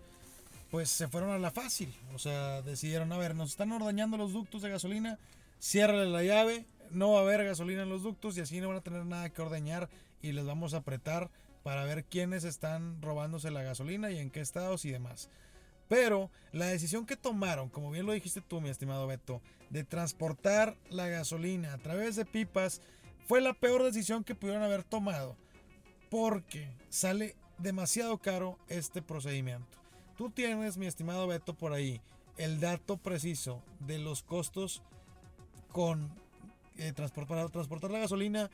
pues 0.70 0.90
se 0.90 1.08
fueron 1.08 1.32
a 1.32 1.40
la 1.40 1.52
fácil. 1.52 1.94
O 2.14 2.20
sea, 2.20 2.62
decidieron, 2.62 3.12
a 3.14 3.18
ver, 3.18 3.36
nos 3.36 3.52
están 3.52 3.72
ordeñando 3.72 4.18
los 4.18 4.34
ductos 4.34 4.62
de 4.62 4.70
gasolina, 4.70 5.18
ciérrale 5.62 6.08
la 6.08 6.24
llave, 6.24 6.66
no 6.92 7.12
va 7.12 7.20
a 7.20 7.22
haber 7.22 7.46
gasolina 7.46 7.84
en 7.84 7.90
los 7.90 8.04
ductos 8.04 8.38
y 8.38 8.42
así 8.42 8.60
no 8.60 8.68
van 8.68 8.78
a 8.78 8.82
tener 8.82 9.06
nada 9.06 9.30
que 9.30 9.42
ordeñar 9.42 9.90
y 10.22 10.34
les 10.34 10.46
vamos 10.46 10.74
a 10.74 10.78
apretar 10.78 11.30
para 11.64 11.86
ver 11.86 12.04
quiénes 12.04 12.44
están 12.44 13.02
robándose 13.02 13.50
la 13.50 13.64
gasolina 13.64 14.12
y 14.12 14.20
en 14.20 14.30
qué 14.30 14.42
estados 14.42 14.84
y 14.84 14.92
demás. 14.92 15.30
Pero 15.88 16.32
la 16.52 16.68
decisión 16.68 17.06
que 17.06 17.18
tomaron, 17.18 17.70
como 17.70 17.92
bien 17.92 18.06
lo 18.06 18.14
dijiste 18.14 18.42
tú, 18.42 18.62
mi 18.62 18.70
estimado 18.70 19.08
Beto, 19.08 19.42
de 19.70 19.84
transportar 19.84 20.78
la 20.90 21.08
gasolina 21.08 21.74
a 21.74 21.78
través 21.78 22.16
de 22.16 22.26
pipas, 22.26 22.82
fue 23.28 23.42
la 23.42 23.54
peor 23.54 23.84
decisión 23.84 24.24
que 24.24 24.36
pudieron 24.36 24.64
haber 24.64 24.84
tomado. 24.84 25.36
Porque 26.10 26.70
sale 26.90 27.36
demasiado 27.58 28.18
caro 28.18 28.58
este 28.68 29.02
procedimiento. 29.02 29.78
Tú 30.18 30.30
tienes, 30.30 30.78
mi 30.78 30.86
estimado 30.86 31.28
Beto, 31.28 31.54
por 31.54 31.74
ahí 31.74 32.02
el 32.38 32.60
dato 32.60 32.98
preciso 32.98 33.62
de 33.80 34.00
los 34.00 34.24
costos 34.24 34.82
con 35.72 36.12
eh, 36.78 36.92
transportar 36.94 37.92
la 37.92 38.00
gasolina 38.00 38.50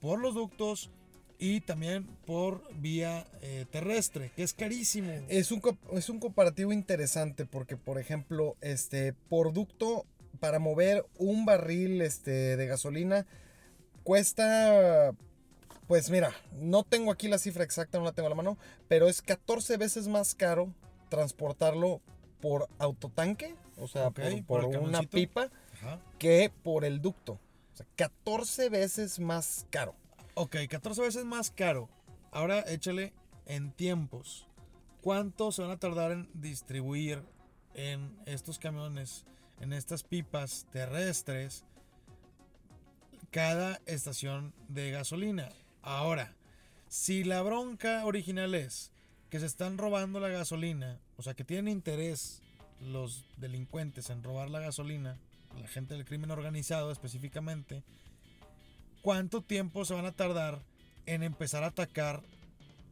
por 0.00 0.20
los 0.20 0.34
ductos 0.34 0.90
y 1.38 1.60
también 1.60 2.06
por 2.26 2.62
vía 2.74 3.26
eh, 3.42 3.66
terrestre, 3.70 4.30
que 4.34 4.42
es 4.42 4.54
carísimo. 4.54 5.12
Es 5.28 5.52
un, 5.52 5.62
es 5.92 6.08
un 6.08 6.20
comparativo 6.20 6.72
interesante 6.72 7.44
porque, 7.46 7.76
por 7.76 7.98
ejemplo, 7.98 8.56
este, 8.60 9.12
por 9.12 9.52
ducto 9.52 10.06
para 10.40 10.58
mover 10.58 11.06
un 11.18 11.44
barril 11.44 12.02
este, 12.02 12.56
de 12.56 12.66
gasolina 12.66 13.26
cuesta, 14.04 15.12
pues 15.88 16.10
mira, 16.10 16.32
no 16.52 16.84
tengo 16.84 17.10
aquí 17.10 17.28
la 17.28 17.38
cifra 17.38 17.64
exacta, 17.64 17.98
no 17.98 18.04
la 18.04 18.12
tengo 18.12 18.26
a 18.26 18.30
la 18.30 18.36
mano, 18.36 18.58
pero 18.88 19.08
es 19.08 19.22
14 19.22 19.76
veces 19.76 20.08
más 20.08 20.34
caro 20.34 20.72
transportarlo 21.08 22.00
por 22.40 22.68
autotanque, 22.78 23.54
o 23.78 23.88
sea, 23.88 24.10
por, 24.10 24.64
una 24.66 25.02
pipa, 25.02 25.50
que 26.18 26.52
por 26.62 26.84
el 26.84 27.00
ducto. 27.00 27.40
O 27.72 27.76
sea, 27.76 27.86
14 27.96 28.68
veces 28.68 29.18
más 29.18 29.66
caro. 29.70 29.94
Ok, 30.36 30.56
14 30.68 31.00
veces 31.00 31.24
más 31.24 31.52
caro. 31.52 31.88
Ahora 32.32 32.64
échale 32.66 33.12
en 33.46 33.70
tiempos. 33.70 34.48
¿Cuánto 35.00 35.52
se 35.52 35.62
van 35.62 35.70
a 35.70 35.78
tardar 35.78 36.10
en 36.10 36.28
distribuir 36.34 37.22
en 37.74 38.18
estos 38.26 38.58
camiones, 38.58 39.24
en 39.60 39.72
estas 39.72 40.02
pipas 40.02 40.66
terrestres, 40.72 41.64
cada 43.30 43.80
estación 43.86 44.52
de 44.66 44.90
gasolina? 44.90 45.50
Ahora, 45.82 46.34
si 46.88 47.22
la 47.22 47.40
bronca 47.42 48.04
original 48.04 48.56
es 48.56 48.90
que 49.30 49.38
se 49.38 49.46
están 49.46 49.78
robando 49.78 50.18
la 50.18 50.30
gasolina, 50.30 50.98
o 51.16 51.22
sea, 51.22 51.34
que 51.34 51.44
tienen 51.44 51.68
interés 51.68 52.42
los 52.80 53.24
delincuentes 53.36 54.10
en 54.10 54.24
robar 54.24 54.50
la 54.50 54.58
gasolina, 54.58 55.16
la 55.60 55.68
gente 55.68 55.94
del 55.94 56.04
crimen 56.04 56.32
organizado 56.32 56.90
específicamente, 56.90 57.84
cuánto 59.04 59.42
tiempo 59.42 59.84
se 59.84 59.92
van 59.92 60.06
a 60.06 60.12
tardar 60.12 60.62
en 61.04 61.22
empezar 61.22 61.62
a 61.62 61.66
atacar 61.66 62.22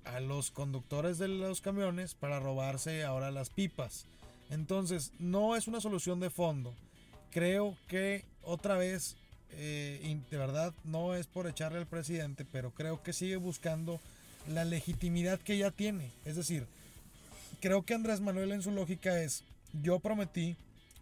a 0.04 0.21
los 0.21 0.50
conductores 0.50 1.16
de 1.16 1.26
los 1.26 1.62
camiones 1.62 2.14
para 2.14 2.38
robarse 2.38 3.02
ahora 3.02 3.31
las 3.31 3.49
pipas. 3.49 4.04
Entonces, 4.50 5.12
no 5.19 5.57
es 5.57 5.69
una 5.69 5.81
solución 5.81 6.21
de 6.21 6.28
fondo. 6.28 6.75
Creo 7.31 7.78
que 7.88 8.26
otra 8.42 8.76
vez, 8.76 9.16
eh, 9.52 10.21
de 10.31 10.37
verdad, 10.37 10.75
no 10.85 11.14
es 11.14 11.26
por 11.26 11.47
echarle 11.47 11.78
al 11.78 11.87
presidente, 11.87 12.45
pero 12.45 12.73
creo 12.73 13.02
que 13.02 13.14
sigue 13.14 13.37
buscando 13.37 13.99
la 14.47 14.66
legitimidad 14.66 15.40
que 15.40 15.57
ya 15.57 15.71
tiene. 15.71 16.11
Es 16.26 16.37
decir, 16.37 16.66
creo 17.62 17.87
que 17.87 17.95
Andrés 17.95 18.21
Manuel 18.21 18.52
en 18.52 18.62
su 18.62 18.71
lógica 18.71 19.19
es, 19.23 19.45
yo 19.83 19.99
prometí 19.99 20.57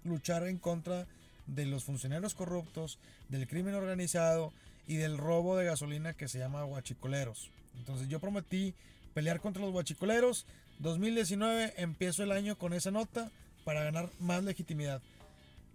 luchar 0.05 0.47
en 0.47 0.59
contra 0.59 1.09
de 1.49 1.67
los 1.67 1.83
funcionarios 1.83 2.35
corruptos, 2.35 3.01
del 3.29 3.49
crimen 3.49 3.75
organizado, 3.75 4.53
y 4.91 4.97
del 4.97 5.19
robo 5.19 5.57
de 5.57 5.67
gasolina 5.67 6.15
que 6.15 6.27
se 6.27 6.41
llama 6.41 6.65
guachicoleros. 6.65 7.53
Entonces 7.79 8.09
yo 8.09 8.19
prometí 8.19 8.75
pelear 9.15 9.41
contra 9.41 9.63
los 9.63 9.71
guachicoleros. 9.71 10.47
2019 10.81 11.75
empiezo 11.77 12.25
el 12.25 12.33
año 12.33 12.59
con 12.59 12.73
esa 12.73 12.91
nota 12.91 13.31
para 13.65 13.85
ganar 13.85 14.11
más 14.19 14.43
legitimidad. 14.43 15.01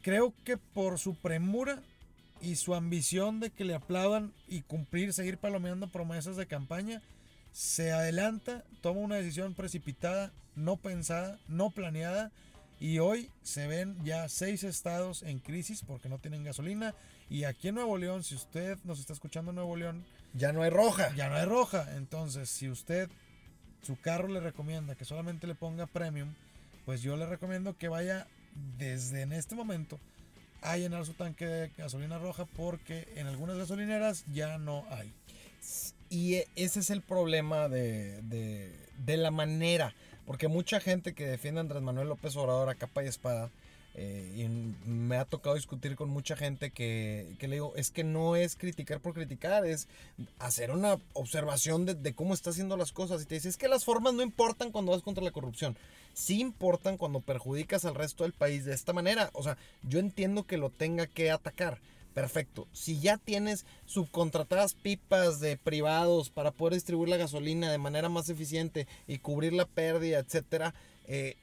Creo 0.02 0.34
que 0.44 0.58
por 0.58 1.00
su 1.00 1.16
premura 1.16 1.82
y 2.42 2.58
su 2.58 2.76
ambición 2.76 3.40
de 3.40 3.52
que 3.52 3.64
le 3.64 3.76
aplaudan 3.76 4.34
y 4.50 4.64
cumplir, 4.64 5.14
seguir 5.14 5.38
palomeando 5.38 5.88
promesas 5.88 6.36
de 6.36 6.48
campaña, 6.48 7.02
se 7.54 7.94
adelanta, 7.94 8.66
toma 8.82 9.00
una 9.00 9.16
decisión 9.16 9.54
precipitada, 9.54 10.34
no 10.58 10.76
pensada, 10.76 11.40
no 11.48 11.70
planeada 11.70 12.34
y 12.82 13.00
hoy 13.00 13.30
se 13.44 13.66
ven 13.68 13.96
ya 14.04 14.28
seis 14.28 14.66
estados 14.66 15.24
en 15.24 15.40
crisis 15.40 15.84
porque 15.88 16.10
no 16.10 16.20
tienen 16.20 16.44
gasolina. 16.44 16.94
Y 17.30 17.44
aquí 17.44 17.70
en 17.70 17.76
Nuevo 17.76 17.98
León, 17.98 18.24
si 18.24 18.36
usted 18.36 18.78
nos 18.84 19.00
está 19.00 19.14
escuchando 19.14 19.52
en 19.52 19.56
Nuevo 19.56 19.76
León, 19.76 20.06
ya 20.34 20.52
no 20.52 20.62
hay 20.62 20.70
roja. 20.70 21.14
Ya 21.16 21.30
no 21.30 21.36
hay 21.36 21.46
roja. 21.46 21.96
Entonces, 21.96 22.50
si 22.50 22.70
usted, 22.70 23.10
su 23.82 24.00
carro 24.00 24.28
le 24.28 24.40
recomienda 24.40 24.96
que 24.96 25.06
solamente 25.06 25.48
le 25.48 25.56
ponga 25.56 25.86
premium, 25.86 26.34
pues 26.86 27.02
yo 27.02 27.18
le 27.18 27.26
recomiendo 27.26 27.78
que 27.78 27.88
vaya 27.88 28.28
desde 28.78 29.22
en 29.22 29.34
este 29.34 29.56
momento 29.56 30.00
a 30.62 30.78
llenar 30.78 31.06
su 31.06 31.14
tanque 31.14 31.46
de 31.46 31.72
gasolina 31.78 32.18
roja 32.18 32.46
porque 32.46 33.08
en 33.16 33.28
algunas 33.28 33.58
gasolineras 33.58 34.24
ya 34.34 34.58
no 34.58 34.86
hay. 34.90 35.14
Y 36.10 36.44
ese 36.56 36.80
es 36.80 36.90
el 36.90 37.02
problema 37.02 37.68
de, 37.68 38.22
de, 38.22 38.72
de 38.98 39.18
la 39.18 39.32
manera 39.32 39.94
porque 40.26 40.48
mucha 40.48 40.80
gente 40.80 41.14
que 41.14 41.28
defiende 41.28 41.60
a 41.60 41.62
Andrés 41.62 41.84
Manuel 41.84 42.10
López 42.10 42.36
Obrador 42.36 42.70
a 42.70 42.76
capa 42.76 43.04
y 43.04 43.08
espada, 43.08 43.52
eh, 43.98 44.30
y 44.36 44.90
me 44.90 45.16
ha 45.16 45.24
tocado 45.24 45.56
discutir 45.56 45.96
con 45.96 46.10
mucha 46.10 46.36
gente 46.36 46.72
que, 46.72 47.36
que, 47.40 47.48
le 47.48 47.56
digo, 47.56 47.74
es 47.78 47.92
que 47.92 48.04
no 48.04 48.36
es 48.36 48.58
criticar 48.58 49.00
por 49.00 49.14
criticar, 49.14 49.66
es 49.66 49.88
hacer 50.38 50.72
una 50.72 51.00
observación 51.14 51.86
de, 51.86 51.96
de, 51.96 52.14
cómo 52.14 52.34
está 52.34 52.50
haciendo 52.50 52.76
las 52.76 52.92
cosas. 52.92 53.22
Y 53.22 53.26
te 53.26 53.36
dice, 53.36 53.48
es 53.48 53.56
que 53.56 53.70
las 53.70 53.86
formas 53.86 54.14
no 54.14 54.22
importan 54.22 54.72
cuando 54.72 54.92
vas 54.92 55.02
contra 55.02 55.24
la 55.24 55.32
corrupción, 55.32 55.78
sí 56.14 56.42
importan 56.42 56.98
cuando 56.98 57.22
perjudicas 57.22 57.86
al 57.86 57.96
resto 57.96 58.24
del 58.24 58.34
país 58.34 58.66
de 58.66 58.74
esta 58.74 58.92
manera. 58.92 59.30
O 59.32 59.44
sea, 59.44 59.58
yo 59.84 60.00
entiendo 60.00 60.44
que 60.44 60.58
lo 60.58 60.70
tenga 60.70 61.08
que 61.08 61.32
atacar, 61.32 61.80
Perfecto. 62.16 62.66
Si 62.72 63.02
ya 63.02 63.18
tienes 63.18 63.66
subcontratadas 63.86 64.74
pipas 64.74 65.42
de 65.42 65.58
privados 65.58 66.30
para 66.30 66.52
poder 66.52 66.76
distribuir 66.76 67.10
la 67.10 67.18
gasolina 67.18 67.70
de 67.70 67.78
manera 67.78 68.08
más 68.08 68.30
eficiente 68.30 68.88
y 69.06 69.18
cubrir 69.18 69.52
la 69.52 69.66
pérdida, 69.66 70.20
etcétera, 70.20 70.74
eh, 71.08 71.36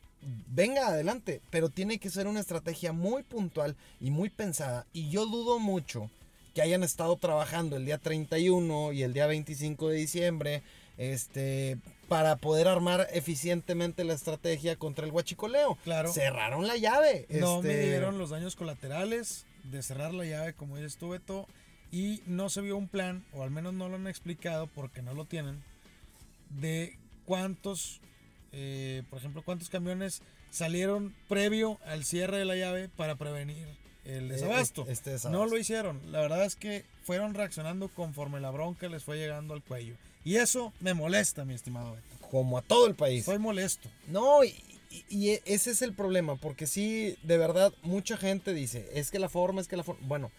venga 0.49 0.89
adelante. 0.89 1.41
Pero 1.51 1.69
tiene 1.69 1.99
que 1.99 2.11
ser 2.11 2.27
una 2.27 2.41
estrategia 2.41 2.93
muy 2.93 3.23
puntual 3.23 3.77
y 4.01 4.11
muy 4.11 4.31
pensada. 4.31 4.87
Y 4.93 5.11
yo 5.11 5.27
dudo 5.27 5.59
mucho 5.59 6.11
que 6.55 6.63
hayan 6.63 6.83
estado 6.83 7.17
trabajando 7.17 7.77
el 7.77 7.85
día 7.85 7.99
31 7.99 8.93
y 8.93 9.03
el 9.03 9.13
día 9.13 9.27
25 9.27 9.89
de 9.89 9.97
diciembre 9.97 10.63
este, 10.99 11.79
para 12.09 12.37
poder 12.37 12.69
armar 12.69 13.09
eficientemente 13.13 14.05
la 14.05 14.13
estrategia 14.13 14.77
contra 14.77 15.07
el 15.07 15.13
huachicoleo. 15.13 15.79
Claro. 15.85 16.13
Cerraron 16.13 16.67
la 16.67 16.77
llave. 16.77 17.27
No 17.31 17.63
me 17.63 17.71
este, 17.71 17.89
dieron 17.89 18.19
los 18.19 18.31
daños 18.31 18.57
colaterales 18.57 19.47
de 19.65 19.83
cerrar 19.83 20.13
la 20.13 20.25
llave, 20.25 20.55
como 20.55 20.79
ya 20.79 20.85
estuve 20.85 21.21
todo, 21.21 21.47
y 21.91 22.23
no 22.27 22.51
se 22.51 22.61
vio 22.61 22.77
un 22.77 22.89
plan, 22.89 23.25
o 23.33 23.43
al 23.43 23.51
menos 23.51 23.75
no 23.75 23.89
lo 23.89 23.97
han 23.97 24.07
explicado 24.07 24.67
porque 24.67 25.03
no 25.03 25.15
lo 25.15 25.25
tienen, 25.25 25.63
de 26.51 26.99
cuántos, 27.25 28.01
eh, 28.53 29.03
por 29.11 29.19
ejemplo, 29.19 29.43
cuántos 29.43 29.69
camiones 29.69 30.23
salieron 30.51 31.15
previo 31.29 31.79
al 31.87 32.05
cierre 32.05 32.39
de 32.39 32.45
la 32.45 32.57
llave 32.57 32.89
para 32.89 33.17
prevenir 33.17 33.67
el 34.05 34.31
eh, 34.31 34.35
desabasto. 34.35 34.87
Este 34.89 35.17
no 35.31 35.47
lo 35.47 35.57
hicieron. 35.57 36.01
La 36.13 36.21
verdad 36.21 36.45
es 36.45 36.57
que 36.57 36.85
fueron 37.05 37.35
reaccionando 37.35 37.89
conforme 37.89 38.41
la 38.41 38.51
bronca 38.51 38.89
les 38.89 39.05
fue 39.05 39.17
llegando 39.17 39.55
al 39.55 39.63
cuello. 39.63 39.97
Y 40.25 40.37
eso 40.37 40.73
me 40.81 40.95
molesta, 40.95 41.45
mi 41.45 41.55
estimado 41.55 41.97
Como 42.31 42.59
a 42.59 42.63
todo 42.63 42.87
el 42.87 42.95
país. 42.95 43.25
Soy 43.25 43.39
molesto. 43.39 43.89
No, 44.07 44.45
y, 44.45 44.55
y, 45.09 45.31
ese 45.45 45.71
es 45.71 45.83
el 45.83 45.95
problema, 45.95 46.37
porque 46.37 46.67
sí, 46.67 47.17
de 47.23 47.39
verdad, 47.39 47.73
mucha 47.83 48.17
gente 48.17 48.55
dice, 48.55 48.89
es 48.95 49.11
que 49.11 49.19
la 49.19 49.29
forma, 49.29 49.61
es 49.61 49.69
que 49.69 49.77
la 49.77 49.83
forma, 49.83 50.07
bueno, 50.07 50.31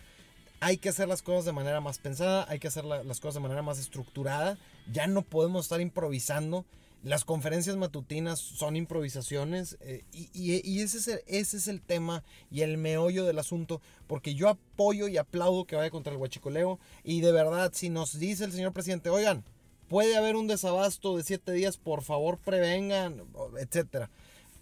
hay 0.61 0.77
que 0.77 0.89
hacer 0.89 1.07
las 1.09 1.21
cosas 1.21 1.43
de 1.43 1.51
manera 1.51 1.81
más 1.81 1.97
pensada, 1.97 2.45
hay 2.47 2.59
que 2.59 2.69
hacer 2.69 2.85
las 2.85 3.19
cosas 3.19 3.35
de 3.35 3.39
manera 3.41 3.61
más 3.61 3.79
estructurada, 3.79 4.57
ya 4.91 5.07
no 5.07 5.21
podemos 5.21 5.65
estar 5.65 5.81
improvisando. 5.81 6.65
Las 7.03 7.25
conferencias 7.25 7.75
matutinas 7.75 8.39
son 8.39 8.77
improvisaciones 8.77 9.77
eh, 9.81 10.05
y, 10.13 10.79
ese, 10.79 10.97
es 10.97 11.07
el, 11.09 11.19
ese 11.27 11.57
es 11.57 11.67
el 11.67 11.81
tema 11.81 12.23
y 12.49 12.61
el 12.61 12.77
meollo 12.77 13.25
del 13.25 13.39
asunto, 13.39 13.81
porque 14.07 14.35
yo 14.35 14.47
apoyo 14.47 15.09
y 15.09 15.17
aplaudo 15.17 15.65
que 15.65 15.75
vaya 15.75 15.89
contra 15.89 16.13
el 16.13 16.19
huachicoleo 16.19 16.79
y 17.03 17.19
de 17.19 17.33
verdad, 17.33 17.71
si 17.73 17.89
nos 17.89 18.17
dice 18.17 18.45
el 18.45 18.53
señor 18.53 18.71
presidente, 18.71 19.09
oigan, 19.09 19.43
puede 19.89 20.15
haber 20.15 20.37
un 20.37 20.47
desabasto 20.47 21.17
de 21.17 21.23
siete 21.23 21.51
días, 21.51 21.75
por 21.75 22.03
favor 22.03 22.37
prevengan, 22.37 23.21
etcétera 23.59 24.09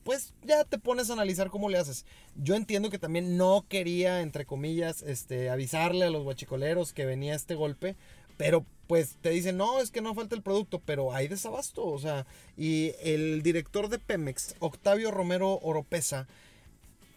pues 0.03 0.33
ya 0.43 0.63
te 0.63 0.79
pones 0.79 1.09
a 1.09 1.13
analizar 1.13 1.49
cómo 1.49 1.69
le 1.69 1.77
haces. 1.77 2.05
Yo 2.35 2.55
entiendo 2.55 2.89
que 2.89 2.99
también 2.99 3.37
no 3.37 3.65
quería, 3.67 4.21
entre 4.21 4.45
comillas, 4.45 5.03
este, 5.03 5.49
avisarle 5.49 6.05
a 6.05 6.09
los 6.09 6.23
guachicoleros 6.23 6.93
que 6.93 7.05
venía 7.05 7.35
este 7.35 7.55
golpe, 7.55 7.95
pero 8.41 8.65
pues 8.87 9.17
te 9.21 9.29
dicen, 9.29 9.55
no, 9.55 9.79
es 9.79 9.91
que 9.91 10.01
no 10.01 10.15
falta 10.15 10.33
el 10.33 10.41
producto, 10.41 10.81
pero 10.83 11.13
hay 11.13 11.27
desabasto, 11.27 11.85
o 11.85 11.99
sea, 11.99 12.25
y 12.57 12.93
el 13.03 13.43
director 13.43 13.87
de 13.87 13.99
Pemex, 13.99 14.55
Octavio 14.57 15.11
Romero 15.11 15.59
Oropesa, 15.61 16.27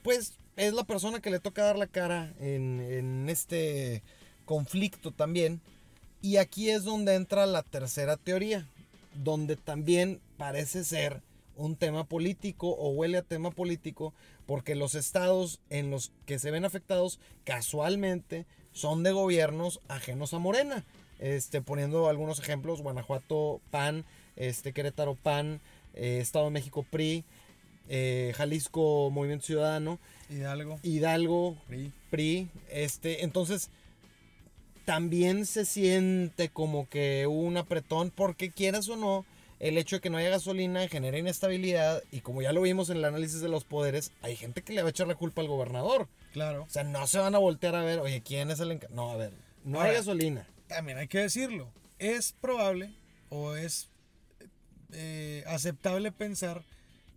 pues 0.02 0.34
es 0.56 0.74
la 0.74 0.84
persona 0.84 1.20
que 1.20 1.30
le 1.30 1.40
toca 1.40 1.64
dar 1.64 1.78
la 1.78 1.86
cara 1.86 2.34
en, 2.40 2.78
en 2.78 3.30
este 3.30 4.02
conflicto 4.44 5.12
también. 5.12 5.62
Y 6.20 6.36
aquí 6.36 6.68
es 6.68 6.84
donde 6.84 7.14
entra 7.14 7.46
la 7.46 7.62
tercera 7.62 8.18
teoría, 8.18 8.68
donde 9.14 9.56
también 9.56 10.20
parece 10.36 10.84
ser 10.84 11.22
un 11.56 11.74
tema 11.74 12.04
político 12.04 12.68
o 12.68 12.90
huele 12.90 13.16
a 13.16 13.22
tema 13.22 13.50
político, 13.50 14.12
porque 14.44 14.74
los 14.74 14.94
estados 14.94 15.58
en 15.70 15.90
los 15.90 16.12
que 16.26 16.38
se 16.38 16.50
ven 16.50 16.66
afectados 16.66 17.18
casualmente 17.44 18.44
son 18.72 19.02
de 19.02 19.12
gobiernos 19.12 19.80
ajenos 19.88 20.34
a 20.34 20.38
Morena. 20.38 20.84
Este, 21.18 21.62
poniendo 21.62 22.08
algunos 22.08 22.38
ejemplos, 22.38 22.82
Guanajuato 22.82 23.60
PAN, 23.70 24.04
este, 24.36 24.72
Querétaro 24.72 25.14
PAN, 25.14 25.60
eh, 25.94 26.18
Estado 26.20 26.46
de 26.46 26.50
México 26.50 26.84
PRI, 26.90 27.24
eh, 27.88 28.32
Jalisco 28.36 29.10
Movimiento 29.10 29.46
Ciudadano, 29.46 29.98
Hidalgo, 30.30 30.78
Hidalgo 30.82 31.56
PRI. 31.66 31.92
PRI, 32.10 32.48
este, 32.70 33.24
entonces 33.24 33.70
también 34.84 35.46
se 35.46 35.64
siente 35.64 36.48
como 36.48 36.88
que 36.88 37.26
un 37.26 37.56
apretón, 37.56 38.10
porque 38.10 38.50
quieras 38.50 38.88
o 38.88 38.96
no, 38.96 39.24
el 39.60 39.78
hecho 39.78 39.96
de 39.96 40.00
que 40.00 40.10
no 40.10 40.18
haya 40.18 40.28
gasolina 40.28 40.88
genera 40.88 41.18
inestabilidad 41.18 42.02
y 42.10 42.20
como 42.20 42.42
ya 42.42 42.52
lo 42.52 42.60
vimos 42.60 42.90
en 42.90 42.98
el 42.98 43.04
análisis 43.04 43.40
de 43.40 43.48
los 43.48 43.64
poderes, 43.64 44.12
hay 44.20 44.36
gente 44.36 44.62
que 44.62 44.72
le 44.72 44.82
va 44.82 44.88
a 44.88 44.90
echar 44.90 45.06
la 45.06 45.14
culpa 45.14 45.40
al 45.40 45.48
gobernador. 45.48 46.08
Claro. 46.32 46.64
O 46.64 46.70
sea, 46.70 46.84
no 46.84 47.06
se 47.06 47.18
van 47.18 47.34
a 47.34 47.38
voltear 47.38 47.74
a 47.74 47.82
ver, 47.82 48.00
oye, 48.00 48.20
¿quién 48.22 48.50
es 48.50 48.60
el 48.60 48.72
encargado? 48.72 49.02
No, 49.02 49.10
a 49.10 49.16
ver, 49.16 49.32
no 49.64 49.80
hay 49.80 49.94
gasolina. 49.94 50.46
También 50.74 50.98
hay 50.98 51.06
que 51.06 51.20
decirlo. 51.20 51.72
Es 52.00 52.32
probable 52.32 52.92
o 53.28 53.54
es 53.54 53.90
eh, 54.92 55.44
aceptable 55.46 56.10
pensar 56.10 56.64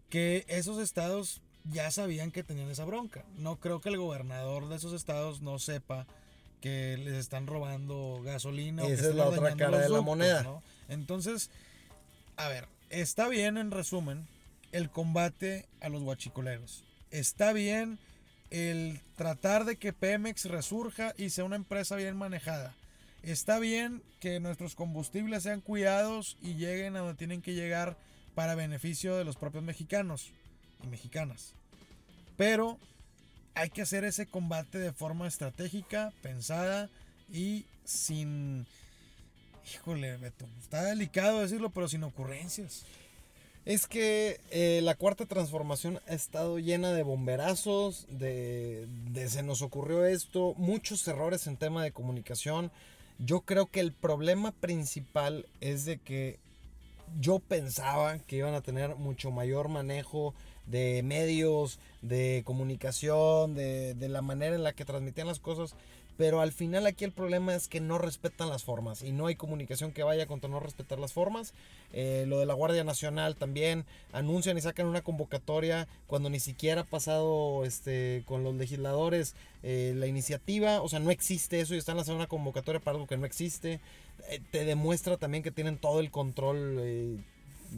que 0.09 0.45
esos 0.47 0.77
estados 0.77 1.41
ya 1.63 1.89
sabían 1.89 2.29
que 2.29 2.43
tenían 2.43 2.69
esa 2.69 2.85
bronca. 2.85 3.25
No 3.35 3.55
creo 3.55 3.81
que 3.81 3.89
el 3.89 3.97
gobernador 3.97 4.69
de 4.69 4.75
esos 4.75 4.93
estados 4.93 5.41
no 5.41 5.57
sepa 5.57 6.05
que 6.61 6.97
les 6.97 7.15
están 7.15 7.47
robando 7.47 8.21
gasolina. 8.23 8.83
o 8.83 8.87
que 8.87 8.93
es 8.93 9.15
la 9.15 9.25
otra 9.25 9.55
cara 9.55 9.79
de 9.79 9.89
la 9.89 10.01
moneda. 10.01 10.43
¿no? 10.43 10.61
Entonces, 10.87 11.49
a 12.35 12.47
ver, 12.49 12.67
está 12.91 13.27
bien 13.27 13.57
en 13.57 13.71
resumen 13.71 14.27
el 14.71 14.91
combate 14.91 15.65
a 15.81 15.89
los 15.89 16.03
guachicoleros. 16.03 16.83
Está 17.09 17.53
bien 17.53 17.97
el 18.51 19.01
tratar 19.15 19.65
de 19.65 19.77
que 19.77 19.93
Pemex 19.93 20.45
resurja 20.45 21.15
y 21.17 21.31
sea 21.31 21.43
una 21.43 21.55
empresa 21.55 21.95
bien 21.95 22.15
manejada. 22.17 22.75
Está 23.23 23.59
bien 23.59 24.03
que 24.19 24.39
nuestros 24.39 24.75
combustibles 24.75 25.43
sean 25.43 25.61
cuidados 25.61 26.37
y 26.41 26.55
lleguen 26.55 26.95
a 26.95 26.99
donde 26.99 27.15
tienen 27.15 27.41
que 27.41 27.53
llegar 27.53 27.97
para 28.35 28.55
beneficio 28.55 29.15
de 29.15 29.25
los 29.25 29.35
propios 29.35 29.63
mexicanos 29.63 30.31
y 30.83 30.87
mexicanas. 30.87 31.53
Pero 32.37 32.77
hay 33.55 33.69
que 33.71 33.81
hacer 33.81 34.03
ese 34.05 34.27
combate 34.27 34.77
de 34.77 34.93
forma 34.93 35.27
estratégica, 35.27 36.13
pensada 36.21 36.89
y 37.31 37.65
sin... 37.83 38.67
Híjole, 39.73 40.15
Beto, 40.17 40.47
está 40.61 40.83
delicado 40.83 41.41
decirlo, 41.41 41.71
pero 41.71 41.89
sin 41.89 42.03
ocurrencias. 42.03 42.85
Es 43.65 43.87
que 43.87 44.39
eh, 44.51 44.79
la 44.81 44.95
cuarta 44.95 45.25
transformación 45.25 45.99
ha 46.07 46.13
estado 46.13 46.59
llena 46.59 46.93
de 46.93 47.03
bomberazos, 47.03 48.05
de, 48.09 48.87
de 49.09 49.27
se 49.27 49.43
nos 49.43 49.61
ocurrió 49.61 50.05
esto, 50.05 50.53
muchos 50.57 51.05
errores 51.07 51.47
en 51.47 51.57
tema 51.57 51.83
de 51.83 51.91
comunicación. 51.91 52.71
Yo 53.19 53.41
creo 53.41 53.65
que 53.65 53.79
el 53.79 53.93
problema 53.93 54.51
principal 54.51 55.45
es 55.59 55.85
de 55.85 55.97
que 55.97 56.39
yo 57.19 57.39
pensaba 57.39 58.19
que 58.19 58.37
iban 58.37 58.53
a 58.53 58.61
tener 58.61 58.95
mucho 58.95 59.31
mayor 59.31 59.69
manejo 59.69 60.33
de 60.67 61.01
medios, 61.03 61.79
de 62.01 62.43
comunicación, 62.45 63.55
de, 63.55 63.93
de 63.95 64.09
la 64.09 64.21
manera 64.21 64.55
en 64.55 64.63
la 64.63 64.73
que 64.73 64.85
transmitían 64.85 65.27
las 65.27 65.39
cosas. 65.39 65.75
Pero 66.17 66.41
al 66.41 66.51
final 66.51 66.87
aquí 66.87 67.05
el 67.05 67.11
problema 67.11 67.53
es 67.53 67.67
que 67.67 67.79
no 67.79 67.99
respetan 67.99 68.49
las 68.49 68.63
formas 68.63 69.03
y 69.03 69.11
no 69.11 69.27
hay 69.27 69.35
comunicación 69.35 69.91
que 69.91 70.01
vaya 70.01 70.25
contra 70.25 70.49
no 70.49 70.59
respetar 70.59 70.97
las 70.97 71.13
formas. 71.13 71.53
Eh, 71.93 72.25
lo 72.27 72.39
de 72.39 72.47
la 72.47 72.55
Guardia 72.55 72.83
Nacional 72.83 73.35
también 73.35 73.85
anuncian 74.13 74.57
y 74.57 74.61
sacan 74.61 74.87
una 74.87 75.03
convocatoria 75.03 75.87
cuando 76.07 76.31
ni 76.31 76.39
siquiera 76.39 76.81
ha 76.81 76.85
pasado 76.85 77.63
este, 77.65 78.23
con 78.25 78.43
los 78.43 78.55
legisladores 78.55 79.35
eh, 79.61 79.93
la 79.95 80.07
iniciativa. 80.07 80.81
O 80.81 80.89
sea, 80.89 80.99
no 80.99 81.11
existe 81.11 81.59
eso 81.59 81.75
y 81.75 81.77
están 81.77 81.97
lanzando 81.97 82.17
una 82.17 82.27
convocatoria 82.27 82.81
para 82.81 82.95
algo 82.95 83.07
que 83.07 83.17
no 83.17 83.27
existe. 83.27 83.79
Eh, 84.29 84.41
te 84.51 84.65
demuestra 84.65 85.17
también 85.17 85.43
que 85.43 85.51
tienen 85.51 85.77
todo 85.77 85.99
el 85.99 86.09
control, 86.09 87.23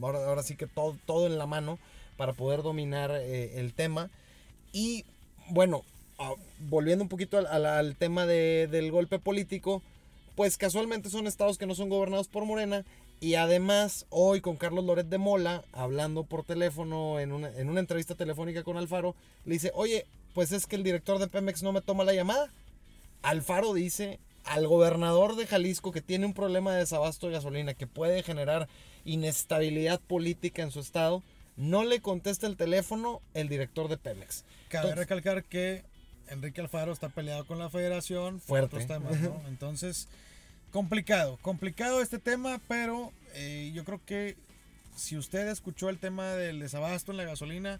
ahora, 0.01 0.25
ahora 0.25 0.43
sí 0.43 0.55
que 0.55 0.65
todo, 0.65 0.95
todo 1.05 1.27
en 1.27 1.37
la 1.37 1.45
mano 1.45 1.77
para 2.19 2.33
poder 2.33 2.63
dominar 2.63 3.11
eh, 3.15 3.61
el 3.61 3.73
tema. 3.73 4.09
Y 4.73 5.05
bueno, 5.51 5.83
ah, 6.17 6.33
volviendo 6.59 7.01
un 7.01 7.07
poquito 7.07 7.37
al, 7.37 7.95
tema 7.95 8.25
de- 8.25 8.67
del 8.69 8.91
golpe 8.91 9.19
político, 9.19 9.81
pues 10.35 10.57
casualmente 10.57 11.09
son 11.09 11.27
estados 11.27 11.57
que 11.57 11.65
no 11.65 11.75
son 11.75 11.87
gobernados 11.87 12.27
por 12.27 12.43
Morena. 12.43 12.83
Y 13.21 13.35
además, 13.35 14.05
hoy 14.09 14.41
con 14.41 14.57
Carlos 14.57 14.83
Loret 14.83 15.07
de 15.07 15.17
Mola, 15.17 15.63
hablando 15.71 16.25
por 16.25 16.43
teléfono 16.43 17.21
en 17.21 17.31
una, 17.31 17.55
en 17.57 17.69
una 17.69 17.79
entrevista 17.79 18.15
telefónica 18.15 18.63
con 18.63 18.75
Alfaro, 18.75 19.15
le 19.45 19.53
dice, 19.53 19.71
oye, 19.73 20.05
pues 20.33 20.51
es 20.51 20.65
que 20.65 20.75
el 20.75 20.83
director 20.83 21.19
de 21.19 21.27
Pemex 21.29 21.63
no 21.63 21.71
me 21.71 21.79
toma 21.81 22.03
la 22.03 22.13
llamada. 22.13 22.51
Alfaro 23.21 23.73
dice 23.73 24.19
al 24.43 24.67
gobernador 24.67 25.37
de 25.37 25.47
Jalisco 25.47 25.93
que 25.93 26.01
tiene 26.01 26.25
un 26.25 26.33
problema 26.33 26.73
de 26.73 26.79
desabasto 26.79 27.27
de 27.27 27.33
gasolina 27.33 27.73
que 27.75 27.87
puede 27.87 28.23
generar 28.23 28.67
inestabilidad 29.05 30.01
política 30.01 30.63
en 30.63 30.71
su 30.71 30.81
estado, 30.81 31.23
no 31.59 31.83
le 31.83 31.99
contesta 32.01 32.47
el 32.47 32.55
teléfono 32.57 33.21
el 33.33 33.47
director 33.49 33.87
de 33.89 33.97
Pemex. 33.97 34.43
Cabe 34.69 34.89
Entonces- 34.89 34.97
recalcar 34.97 35.43
que 35.43 35.83
Enrique 36.29 36.61
Alfaro 36.61 36.91
está 36.93 37.09
peleado 37.09 37.45
con 37.45 37.59
la 37.59 37.69
federación 37.69 38.39
por 38.39 38.47
Fuerte. 38.47 38.75
otros 38.77 38.87
temas, 38.87 39.19
¿no? 39.19 39.41
Entonces, 39.47 40.07
complicado, 40.71 41.37
complicado 41.41 42.01
este 42.01 42.17
tema, 42.19 42.61
pero 42.67 43.11
eh, 43.33 43.71
yo 43.73 43.83
creo 43.83 43.99
que 44.05 44.37
si 44.95 45.17
usted 45.17 45.47
escuchó 45.49 45.89
el 45.89 45.97
tema 45.99 46.27
del 46.35 46.59
desabasto 46.59 47.11
en 47.11 47.17
la 47.17 47.23
gasolina, 47.25 47.79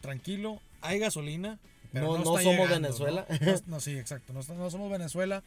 tranquilo, 0.00 0.60
hay 0.80 0.98
gasolina. 0.98 1.58
pero 1.92 2.06
No- 2.06 2.18
no 2.18 2.24
somos 2.24 2.42
llegando, 2.44 2.74
Venezuela. 2.74 3.26
No, 3.40 3.54
No- 3.66 3.80
sí, 3.80 3.98
exacto. 3.98 4.32
No, 4.32 4.40
no 4.54 4.70
somos 4.70 4.90
Venezuela 4.90 5.42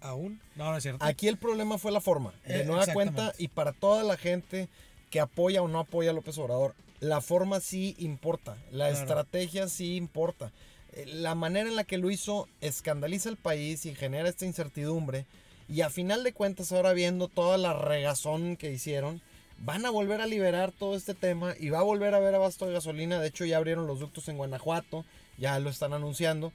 aún. 0.00 0.40
No, 0.54 0.70
no 0.70 0.76
es 0.76 0.82
cierto. 0.84 1.04
Aquí 1.04 1.26
el 1.26 1.36
problema 1.38 1.76
fue 1.76 1.90
la 1.90 2.00
forma. 2.00 2.32
De 2.46 2.60
Eh, 2.60 2.64
nueva 2.64 2.86
cuenta, 2.92 3.32
y 3.36 3.48
para 3.48 3.72
toda 3.72 4.04
la 4.04 4.16
gente 4.16 4.68
que 5.10 5.18
apoya 5.20 5.60
o 5.60 5.66
no 5.68 5.80
apoya 5.80 6.10
a 6.10 6.12
López 6.12 6.38
Obrador, 6.38 6.74
la 7.00 7.20
forma 7.20 7.60
sí 7.60 7.94
importa. 7.98 8.56
La 8.70 8.88
Claro. 8.88 8.94
estrategia 9.00 9.68
sí 9.68 9.96
importa. 9.96 10.52
Eh, 10.92 11.04
La 11.06 11.34
manera 11.34 11.68
en 11.68 11.76
la 11.76 11.84
que 11.84 11.98
lo 11.98 12.10
hizo 12.10 12.48
escandaliza 12.60 13.28
el 13.28 13.36
país 13.36 13.86
y 13.86 13.94
genera 13.94 14.28
esta 14.28 14.46
incertidumbre. 14.46 15.26
Y 15.68 15.82
a 15.82 15.90
final 15.90 16.24
de 16.24 16.32
cuentas, 16.32 16.72
ahora 16.72 16.92
viendo 16.94 17.28
toda 17.28 17.58
la 17.58 17.74
regazón 17.74 18.56
que 18.56 18.72
hicieron, 18.72 19.20
van 19.58 19.84
a 19.84 19.90
volver 19.90 20.20
a 20.20 20.26
liberar 20.26 20.72
todo 20.72 20.96
este 20.96 21.14
tema 21.14 21.54
y 21.58 21.68
va 21.68 21.80
a 21.80 21.82
volver 21.82 22.14
a 22.14 22.18
haber 22.18 22.34
abasto 22.34 22.66
de 22.66 22.72
gasolina. 22.72 23.20
De 23.20 23.28
hecho, 23.28 23.44
ya 23.44 23.58
abrieron 23.58 23.86
los 23.86 24.00
ductos 24.00 24.28
en 24.28 24.36
Guanajuato, 24.38 25.04
ya 25.36 25.58
lo 25.58 25.68
están 25.70 25.92
anunciando 25.92 26.52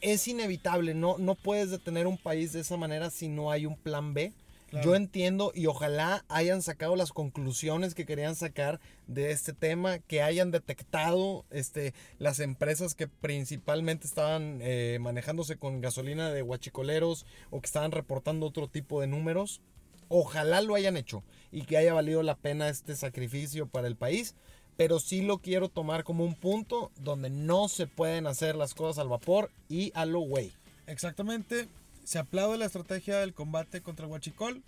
es 0.00 0.28
inevitable, 0.28 0.94
no, 0.94 1.16
no 1.18 1.34
puedes 1.34 1.70
detener 1.70 2.06
un 2.06 2.18
país 2.18 2.52
de 2.52 2.60
esa 2.60 2.76
manera 2.76 3.10
si 3.10 3.28
no 3.28 3.50
hay 3.50 3.66
un 3.66 3.76
plan 3.76 4.12
B. 4.14 4.32
Claro. 4.70 4.86
Yo 4.86 4.94
entiendo 4.94 5.50
y 5.52 5.66
ojalá 5.66 6.24
hayan 6.28 6.62
sacado 6.62 6.94
las 6.94 7.12
conclusiones 7.12 7.94
que 7.94 8.06
querían 8.06 8.36
sacar 8.36 8.80
de 9.08 9.32
este 9.32 9.52
tema, 9.52 9.98
que 9.98 10.22
hayan 10.22 10.52
detectado 10.52 11.44
este, 11.50 11.92
las 12.18 12.38
empresas 12.38 12.94
que 12.94 13.08
principalmente 13.08 14.06
estaban 14.06 14.60
eh, 14.62 14.98
manejándose 15.00 15.56
con 15.56 15.80
gasolina 15.80 16.30
de 16.30 16.42
guachicoleros 16.42 17.26
o 17.50 17.60
que 17.60 17.66
estaban 17.66 17.90
reportando 17.90 18.46
otro 18.46 18.68
tipo 18.68 19.00
de 19.00 19.08
números. 19.08 19.60
Ojalá 20.08 20.62
lo 20.62 20.76
hayan 20.76 20.96
hecho 20.96 21.24
y 21.50 21.62
que 21.62 21.76
haya 21.76 21.92
valido 21.92 22.22
la 22.22 22.36
pena 22.36 22.68
este 22.68 22.94
sacrificio 22.94 23.66
para 23.66 23.88
el 23.88 23.96
país. 23.96 24.36
Pero 24.76 25.00
sí 25.00 25.20
lo 25.20 25.38
quiero 25.38 25.68
tomar 25.68 26.04
como 26.04 26.24
un 26.24 26.34
punto 26.34 26.90
donde 26.96 27.28
no 27.28 27.68
se 27.68 27.86
pueden 27.86 28.26
hacer 28.26 28.54
las 28.54 28.74
cosas 28.74 28.98
al 28.98 29.08
vapor 29.08 29.50
y 29.68 29.90
a 29.94 30.06
lo 30.06 30.20
güey. 30.20 30.52
Exactamente. 30.86 31.68
Se 32.10 32.18
aplaude 32.18 32.58
la 32.58 32.64
estrategia 32.64 33.20
del 33.20 33.34
combate 33.34 33.82
contra 33.82 34.04
el 34.04 34.10
huachicol, 34.10 34.64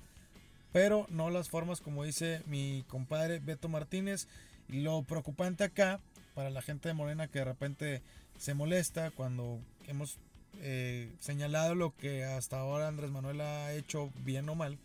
pero 0.71 1.09
no 1.11 1.29
las 1.29 1.49
formas 1.49 1.81
como 1.81 2.05
dice 2.05 2.41
mi 2.47 2.85
compadre 2.87 3.41
Beto 3.41 3.69
Martínez. 3.69 4.29
Lo 4.69 5.03
preocupante 5.03 5.65
acá, 5.65 5.99
para 6.37 6.51
la 6.51 6.63
gente 6.63 6.87
de 6.87 6.95
Morena 6.95 7.27
que 7.27 7.41
de 7.41 7.45
repente 7.45 8.03
se 8.39 8.55
molesta 8.55 9.11
cuando 9.11 9.59
hemos 9.89 10.21
eh, 10.61 11.11
señalado 11.19 11.75
lo 11.75 11.97
que 11.97 12.25
hasta 12.25 12.61
ahora 12.61 12.87
Andrés 12.87 13.11
Manuel 13.11 13.41
ha 13.41 13.73
hecho 13.73 14.13
bien 14.25 14.49
o 14.49 14.55
mal, 14.55 14.79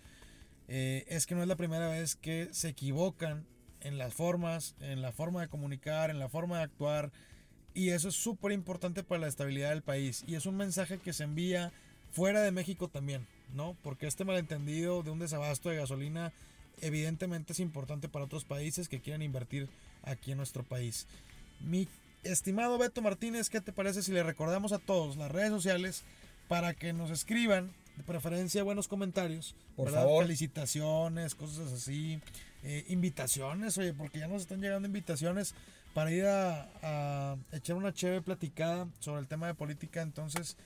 eh, 0.68 1.06
es 1.10 1.28
que 1.28 1.36
no 1.36 1.44
es 1.44 1.48
la 1.48 1.58
primera 1.58 1.90
vez 1.90 2.16
que 2.16 2.50
se 2.54 2.70
equivocan 2.70 3.46
en 3.82 4.00
las 4.00 4.16
formas, 4.16 4.74
en 4.80 5.04
la 5.04 5.12
forma 5.12 5.42
de 5.42 5.48
comunicar, 5.48 6.10
en 6.10 6.18
la 6.18 6.28
forma 6.28 6.58
de 6.58 6.64
actuar. 6.64 7.12
Y 7.76 7.90
eso 7.90 8.08
es 8.08 8.16
súper 8.16 8.52
importante 8.52 9.04
para 9.04 9.22
la 9.22 9.28
estabilidad 9.28 9.70
del 9.70 9.84
país. 9.84 10.24
Y 10.26 10.34
es 10.34 10.48
un 10.48 10.58
mensaje 10.58 10.98
que 10.98 11.14
se 11.14 11.24
envía 11.24 11.72
fuera 12.12 12.42
de 12.42 12.52
México 12.52 12.88
también. 12.88 13.26
¿no? 13.54 13.76
Porque 13.84 14.08
este 14.08 14.26
malentendido 14.26 15.04
de 15.04 15.12
un 15.12 15.20
desabasto 15.20 15.70
de 15.70 15.78
gasolina 15.78 16.34
evidentemente 16.82 17.54
es 17.54 17.60
importante 17.60 18.08
para 18.08 18.26
otros 18.26 18.46
países 18.46 18.88
que 18.88 19.00
quieran 19.00 19.22
invertir 19.22 19.68
aquí 20.04 20.32
en 20.32 20.38
nuestro 20.38 20.64
país. 20.64 21.08
Mi 21.60 21.88
estimado 22.24 22.78
Beto 22.78 23.02
Martínez, 23.02 23.50
¿qué 23.50 23.62
te 23.62 23.72
parece 23.72 24.04
si 24.04 24.12
le 24.12 24.24
recordamos 24.24 24.74
a 24.74 24.80
todos 24.80 25.18
las 25.18 25.32
redes 25.32 25.50
sociales 25.50 26.04
para 26.48 26.74
que 26.74 26.94
nos 26.94 27.10
escriban, 27.10 27.72
de 27.98 28.04
preferencia 28.04 28.64
buenos 28.64 28.88
comentarios, 28.88 29.56
Por 29.76 29.92
favor. 29.92 30.24
felicitaciones, 30.24 31.34
cosas 31.34 31.74
así, 31.74 32.20
eh, 32.64 32.86
invitaciones, 32.90 33.78
oye, 33.80 33.94
porque 33.94 34.20
ya 34.20 34.28
nos 34.28 34.44
están 34.44 34.62
llegando 34.62 34.88
invitaciones 34.88 35.56
para 35.96 36.12
ir 36.12 36.26
a, 36.26 36.70
a 36.84 37.38
echar 37.54 37.76
una 37.76 37.92
chévere 37.92 38.22
platicada 38.22 38.88
sobre 39.00 39.22
el 39.22 39.28
tema 39.28 39.48
de 39.48 39.56
política, 39.56 40.04
entonces, 40.04 40.58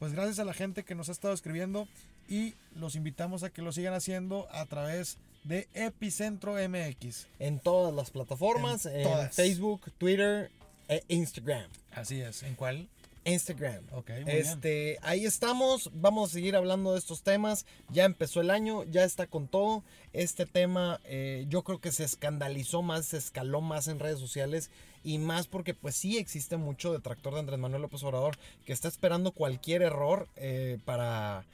pues 0.00 0.14
gracias 0.14 0.38
a 0.38 0.44
la 0.44 0.54
gente 0.54 0.82
que 0.82 0.94
nos 0.96 1.10
ha 1.10 1.12
estado 1.12 1.34
escribiendo 1.34 1.86
y 2.26 2.54
los 2.74 2.96
invitamos 2.96 3.42
a 3.42 3.50
que 3.50 3.60
lo 3.60 3.70
sigan 3.70 3.92
haciendo 3.92 4.48
a 4.50 4.64
través 4.64 5.18
de 5.44 5.68
Epicentro 5.74 6.54
MX. 6.54 7.26
En 7.38 7.60
todas 7.60 7.94
las 7.94 8.10
plataformas, 8.10 8.86
En 8.86 8.96
en, 8.96 9.02
todas. 9.02 9.36
Facebook, 9.36 9.92
Twitter 9.98 10.50
e 10.88 11.04
Instagram. 11.08 11.70
Así 11.92 12.18
es, 12.18 12.42
¿en 12.42 12.54
cuál? 12.54 12.88
Instagram. 13.26 13.84
Ok, 13.92 14.08
muy 14.08 14.24
bien. 14.24 14.36
Este, 14.38 14.98
ahí 15.02 15.26
estamos, 15.26 15.90
vamos 15.92 16.30
a 16.30 16.32
seguir 16.32 16.56
hablando 16.56 16.94
de 16.94 16.98
estos 16.98 17.22
temas. 17.22 17.66
Ya 17.90 18.06
empezó 18.06 18.40
el 18.40 18.50
año, 18.50 18.84
ya 18.84 19.04
está 19.04 19.26
con 19.26 19.48
todo. 19.48 19.84
Este 20.14 20.46
tema 20.46 20.98
eh, 21.04 21.44
yo 21.50 21.62
creo 21.62 21.78
que 21.78 21.92
se 21.92 22.04
escandalizó 22.04 22.80
más, 22.80 23.04
se 23.04 23.18
escaló 23.18 23.60
más 23.60 23.86
en 23.86 23.98
redes 23.98 24.18
sociales 24.18 24.70
y 25.04 25.18
más 25.18 25.46
porque 25.46 25.74
pues 25.74 25.96
sí 25.96 26.18
existe 26.18 26.56
mucho 26.56 26.92
detractor 26.92 27.34
de 27.34 27.40
Andrés 27.40 27.58
Manuel 27.58 27.82
López 27.82 28.02
Obrador 28.02 28.36
que 28.66 28.72
está 28.72 28.88
esperando 28.88 29.32
cualquier 29.32 29.82
error 29.82 30.28
eh, 30.36 30.78
para... 30.84 31.44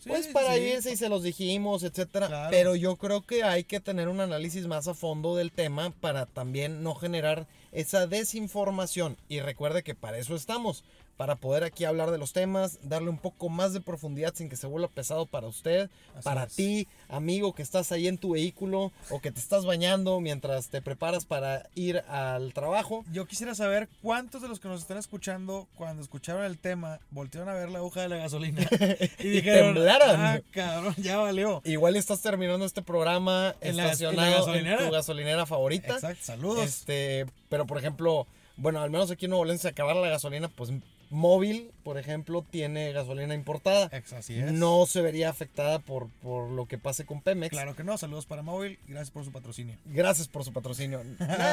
Sí, 0.00 0.10
pues 0.10 0.28
para 0.28 0.54
sí. 0.54 0.60
irse 0.60 0.92
y 0.92 0.96
se 0.96 1.08
los 1.08 1.22
dijimos, 1.22 1.82
etcétera. 1.82 2.28
Claro. 2.28 2.50
Pero 2.50 2.76
yo 2.76 2.96
creo 2.96 3.22
que 3.22 3.42
hay 3.42 3.64
que 3.64 3.80
tener 3.80 4.08
un 4.08 4.20
análisis 4.20 4.66
más 4.66 4.86
a 4.88 4.94
fondo 4.94 5.34
del 5.34 5.50
tema 5.50 5.90
para 5.90 6.26
también 6.26 6.82
no 6.82 6.94
generar 6.94 7.46
esa 7.72 8.06
desinformación. 8.06 9.16
Y 9.28 9.40
recuerde 9.40 9.82
que 9.82 9.94
para 9.94 10.18
eso 10.18 10.36
estamos, 10.36 10.84
para 11.16 11.36
poder 11.36 11.64
aquí 11.64 11.84
hablar 11.84 12.10
de 12.10 12.18
los 12.18 12.32
temas, 12.32 12.78
darle 12.82 13.08
un 13.08 13.18
poco 13.18 13.48
más 13.48 13.72
de 13.72 13.80
profundidad 13.80 14.34
sin 14.34 14.48
que 14.50 14.56
se 14.56 14.66
vuelva 14.66 14.88
pesado 14.88 15.24
para 15.26 15.46
usted, 15.46 15.88
Así 16.14 16.22
para 16.24 16.44
es. 16.44 16.54
ti, 16.54 16.88
amigo 17.08 17.54
que 17.54 17.62
estás 17.62 17.90
ahí 17.92 18.06
en 18.06 18.18
tu 18.18 18.32
vehículo 18.32 18.92
o 19.10 19.20
que 19.20 19.30
te 19.32 19.40
estás 19.40 19.64
bañando 19.64 20.20
mientras 20.20 20.68
te 20.68 20.82
preparas 20.82 21.24
para 21.24 21.68
ir 21.74 21.98
al 22.08 22.52
trabajo. 22.52 23.04
Yo 23.12 23.26
quisiera 23.26 23.54
saber 23.54 23.88
cuántos 24.02 24.42
de 24.42 24.48
los 24.48 24.60
que 24.60 24.68
nos 24.68 24.82
están 24.82 24.98
escuchando, 24.98 25.66
cuando 25.76 26.02
escucharon 26.02 26.44
el 26.44 26.58
tema, 26.58 27.00
voltearon 27.10 27.48
a 27.48 27.54
ver 27.54 27.70
la 27.70 27.78
aguja 27.78 28.02
de 28.02 28.08
la 28.10 28.16
gasolina 28.18 28.62
y 29.18 29.28
dijeron, 29.28 29.74
temblaron. 29.74 30.20
ah, 30.20 30.40
cabrón, 30.52 30.94
ya 30.98 31.16
valió. 31.16 31.62
Igual 31.64 31.96
estás 31.96 32.20
terminando 32.20 32.66
este 32.66 32.82
programa 32.82 33.54
En 33.62 33.76
la- 33.76 33.82
en 33.84 33.86
la 33.88 33.92
estacionado 33.92 34.26
en, 34.28 34.34
gasolinera. 34.34 34.84
tu 34.86 34.90
gasolinera 34.92 35.46
favorita. 35.46 35.94
Exacto, 35.94 36.24
saludos. 36.24 36.64
Este, 36.64 37.24
pero 37.48 37.66
por 37.66 37.78
ejemplo, 37.78 38.26
bueno, 38.58 38.80
al 38.80 38.90
menos 38.90 39.10
aquí 39.10 39.26
en 39.26 39.30
Nuevo 39.30 39.44
León 39.44 39.58
se 39.58 39.68
acabara 39.68 40.00
la 40.00 40.08
gasolina, 40.08 40.48
pues 40.48 40.70
móvil, 41.10 41.70
por 41.84 41.98
ejemplo, 41.98 42.44
tiene 42.50 42.92
gasolina 42.92 43.34
importada. 43.34 43.90
Así 44.16 44.38
es. 44.38 44.52
No 44.52 44.86
se 44.86 45.02
vería 45.02 45.28
afectada 45.30 45.78
por, 45.78 46.08
por 46.22 46.50
lo 46.50 46.66
que 46.66 46.78
pase 46.78 47.04
con 47.06 47.20
Pemex. 47.20 47.50
Claro 47.50 47.76
que 47.76 47.84
no, 47.84 47.96
saludos 47.98 48.26
para 48.26 48.42
Móvil, 48.42 48.78
gracias 48.88 49.10
por 49.10 49.24
su 49.24 49.32
patrocinio. 49.32 49.76
Gracias 49.86 50.28
por 50.28 50.44
su 50.44 50.52
patrocinio. 50.52 51.02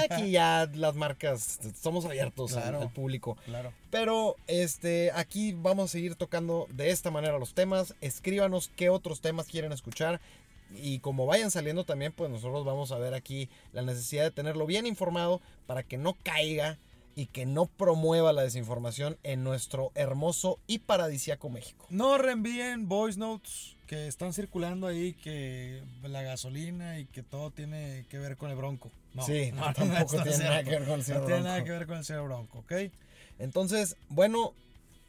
Aquí 0.10 0.32
ya 0.32 0.70
las 0.74 0.96
marcas 0.96 1.60
somos 1.82 2.06
abiertos 2.06 2.56
al- 2.58 2.76
al 2.76 2.90
público. 2.92 3.38
Claro. 3.46 3.72
Pero 3.92 4.36
este, 4.48 5.12
aquí 5.14 5.54
vamos 5.54 5.86
a 5.86 5.88
seguir 5.92 6.16
tocando 6.16 6.68
de 6.72 6.90
esta 6.90 7.12
manera 7.12 7.38
los 7.40 7.54
temas. 7.54 7.96
Escríbanos 8.02 8.72
qué 8.76 8.90
otros 8.90 9.22
temas 9.22 9.48
quieren 9.48 9.72
escuchar. 9.72 10.20
Y 10.76 10.98
como 11.00 11.28
vayan 11.28 11.52
saliendo 11.52 11.84
también, 11.84 12.12
pues 12.14 12.32
nosotros 12.32 12.66
vamos 12.66 12.92
a 12.92 12.98
ver 12.98 13.14
aquí 13.14 13.48
la 13.74 13.84
necesidad 13.84 14.24
de 14.24 14.32
tenerlo 14.32 14.66
bien 14.66 14.88
informado 14.88 15.40
para 15.68 15.84
que 15.84 15.98
no 16.00 16.18
caiga 16.24 16.80
y 17.16 17.28
que 17.28 17.46
no 17.46 17.66
promueva 17.66 18.34
la 18.34 18.42
desinformación 18.44 19.18
en 19.24 19.44
nuestro 19.44 19.92
hermoso 19.96 20.60
y 20.68 20.80
paradisíaco 20.80 21.50
México. 21.50 21.86
No 21.90 22.18
reenvíen 22.18 22.88
voice 22.88 23.20
notes 23.20 23.76
que 23.88 24.08
están 24.08 24.34
circulando 24.34 24.88
ahí, 24.88 25.14
que 25.14 25.84
la 26.04 26.22
gasolina 26.24 27.00
y 27.00 27.06
que 27.06 27.22
todo 27.22 27.52
tiene 27.52 28.06
que 28.10 28.18
ver 28.18 28.38
con 28.38 28.50
el 28.50 28.56
bronco. 28.56 28.90
No, 29.14 29.24
sí, 29.24 29.52
no, 29.54 29.72
tampoco 29.74 30.18
no 30.18 30.24
tiene 30.24 30.44
nada 30.44 30.64
que 30.64 30.70
ver 30.72 30.86
con 30.86 30.94
el 31.00 31.04
señor 31.04 31.22
No 31.22 31.28
tiene 31.28 31.42
Bronco. 31.42 31.48
nada 31.50 31.64
que 31.64 31.72
ver 31.72 31.88
con 31.88 31.98
el 31.98 32.06
señor 32.06 32.24
Bronco, 32.24 32.60
¿ok? 32.60 32.72
Entonces, 33.40 33.96
bueno, 34.10 34.54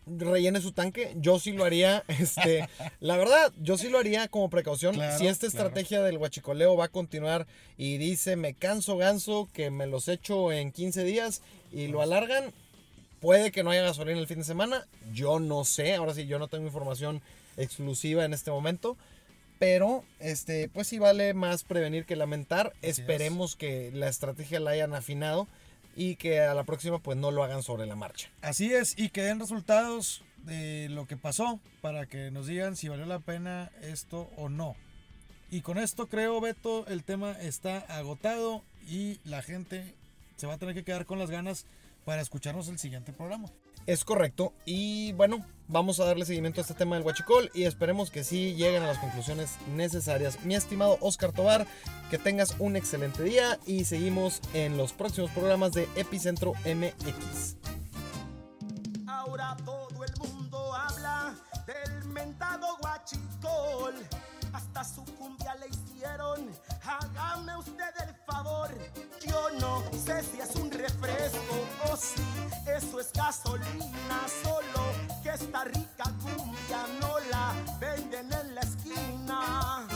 rellene 0.07 0.61
su 0.61 0.73
tanque. 0.73 1.15
Yo 1.17 1.39
sí 1.39 1.53
lo 1.53 1.65
haría. 1.65 2.05
Este, 2.25 2.69
la 3.01 3.17
verdad, 3.17 3.53
yo 3.61 3.77
sí 3.77 3.89
lo 3.89 3.99
haría 3.99 4.29
como 4.29 4.49
precaución. 4.49 4.95
Claro, 4.95 5.19
si 5.19 5.27
esta 5.27 5.49
claro. 5.49 5.69
estrategia 5.69 6.03
del 6.03 6.19
huachicoleo 6.19 6.77
va 6.77 6.87
a 6.87 6.89
continuar 6.89 7.47
y 7.77 7.99
dice, 7.99 8.37
me 8.37 8.55
canso 8.55 8.97
ganso, 8.97 9.49
que 9.53 9.71
me 9.71 9.87
los 9.87 10.09
echo 10.09 10.53
en 10.53 10.73
15 10.73 11.05
días 11.05 11.43
y 11.73 11.89
lo 11.89 12.01
alargan, 12.01 12.53
puede 13.21 13.51
que 13.51 13.63
no 13.63 13.71
haya 13.71 13.83
gasolina 13.83 14.19
el 14.19 14.27
fin 14.27 14.39
de 14.39 14.45
semana. 14.45 14.87
Yo 15.13 15.39
no 15.41 15.65
sé. 15.65 15.95
Ahora 15.95 16.15
sí, 16.15 16.27
yo 16.27 16.39
no 16.39 16.49
tengo 16.49 16.67
información 16.67 17.21
exclusiva 17.57 18.25
en 18.25 18.33
este 18.33 18.51
momento. 18.51 18.97
Pero, 19.59 20.05
este, 20.19 20.69
pues 20.69 20.89
sí 20.89 20.99
vale 20.99 21.33
más 21.35 21.65
prevenir 21.65 22.07
que 22.07 22.17
lamentar. 22.17 22.69
Así 22.69 22.77
es. 22.83 22.99
Esperemos 22.99 23.57
que 23.57 23.91
la 23.93 24.09
estrategia 24.09 24.61
la 24.61 24.71
hayan 24.71 24.95
afinado 24.95 25.47
y 25.97 26.17
que 26.17 26.41
a 26.41 26.55
la 26.55 26.65
próxima 26.65 26.99
pues 26.99 27.17
no 27.17 27.31
lo 27.31 27.45
hagan 27.45 27.63
sobre 27.63 27.87
la 27.87 27.97
marcha. 27.97 28.31
Así 28.43 28.73
es, 28.73 28.99
y 28.99 29.11
que 29.11 29.23
den 29.23 29.41
resultados 29.41 30.23
de 30.39 30.89
lo 30.91 31.07
que 31.07 31.17
pasó 31.17 31.61
para 31.81 32.07
que 32.07 32.31
nos 32.31 32.47
digan 32.47 32.77
si 32.77 32.89
valió 32.89 33.07
la 33.07 33.21
pena 33.21 33.71
esto 33.83 34.31
o 34.37 34.49
no. 34.49 34.77
Y 35.51 35.63
con 35.63 35.79
esto 35.79 36.09
creo, 36.09 36.41
Beto, 36.41 36.87
el 36.89 37.05
tema 37.05 37.33
está 37.33 37.79
agotado 37.79 38.63
y 38.89 39.21
la 39.25 39.43
gente 39.43 39.95
se 40.37 40.47
va 40.47 40.55
a 40.55 40.59
tener 40.59 40.75
que 40.75 40.85
quedar 40.85 41.07
con 41.07 41.19
las 41.19 41.31
ganas 41.31 41.67
para 42.05 42.23
escucharnos 42.23 42.69
el 42.69 42.79
siguiente 42.79 43.13
programa. 43.13 43.49
Es 43.87 44.05
correcto. 44.05 44.55
Y 44.65 45.13
bueno, 45.13 45.45
vamos 45.69 46.01
a 46.01 46.05
darle 46.05 46.25
seguimiento 46.25 46.61
a 46.61 46.63
este 46.63 46.75
tema 46.75 46.97
del 46.97 47.05
huachicol 47.05 47.51
y 47.55 47.65
esperemos 47.65 48.11
que 48.11 48.25
sí 48.25 48.55
lleguen 48.55 48.83
a 48.83 48.87
las 48.87 48.99
conclusiones 48.99 49.57
necesarias. 49.77 50.45
Mi 50.45 50.55
estimado 50.55 50.99
Oscar 51.01 51.33
Tobar, 51.33 51.67
que 52.11 52.19
tengas 52.19 52.57
un 52.59 52.77
excelente 52.77 53.23
día 53.23 53.59
y 53.67 53.85
seguimos 53.85 54.41
en 54.53 54.77
los 54.77 54.93
próximos 54.93 55.31
programas 55.31 55.73
de 55.73 55.89
Epicentro 55.97 56.53
MX. 56.65 57.57
Yo 69.27 69.49
no 69.59 69.83
sé 69.93 70.23
si 70.23 70.41
es 70.41 70.55
un 70.57 70.71
refresco 70.71 71.57
o 71.91 71.97
si 71.97 72.23
eso 72.71 73.01
es 73.01 73.11
gasolina, 73.13 74.19
solo 74.43 74.83
que 75.23 75.31
esta 75.31 75.65
rica 75.65 76.05
cumbia 76.23 76.87
no 77.01 77.19
la 77.31 77.55
venden 77.81 78.31
en 78.33 78.55
la 78.55 78.61
esquina. 78.61 79.87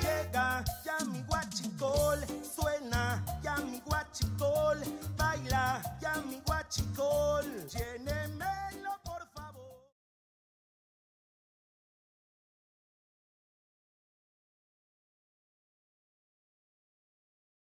Llega 0.00 0.64
ya 0.84 1.04
mi 1.06 1.20
guachicol, 1.22 2.24
suena 2.54 3.24
ya 3.42 3.56
mi 3.56 3.80
guachicol, 3.80 4.78
baila 5.16 5.82
ya 6.00 6.14
mi 6.28 6.40
guachicol, 6.46 7.44
llena 7.68 8.07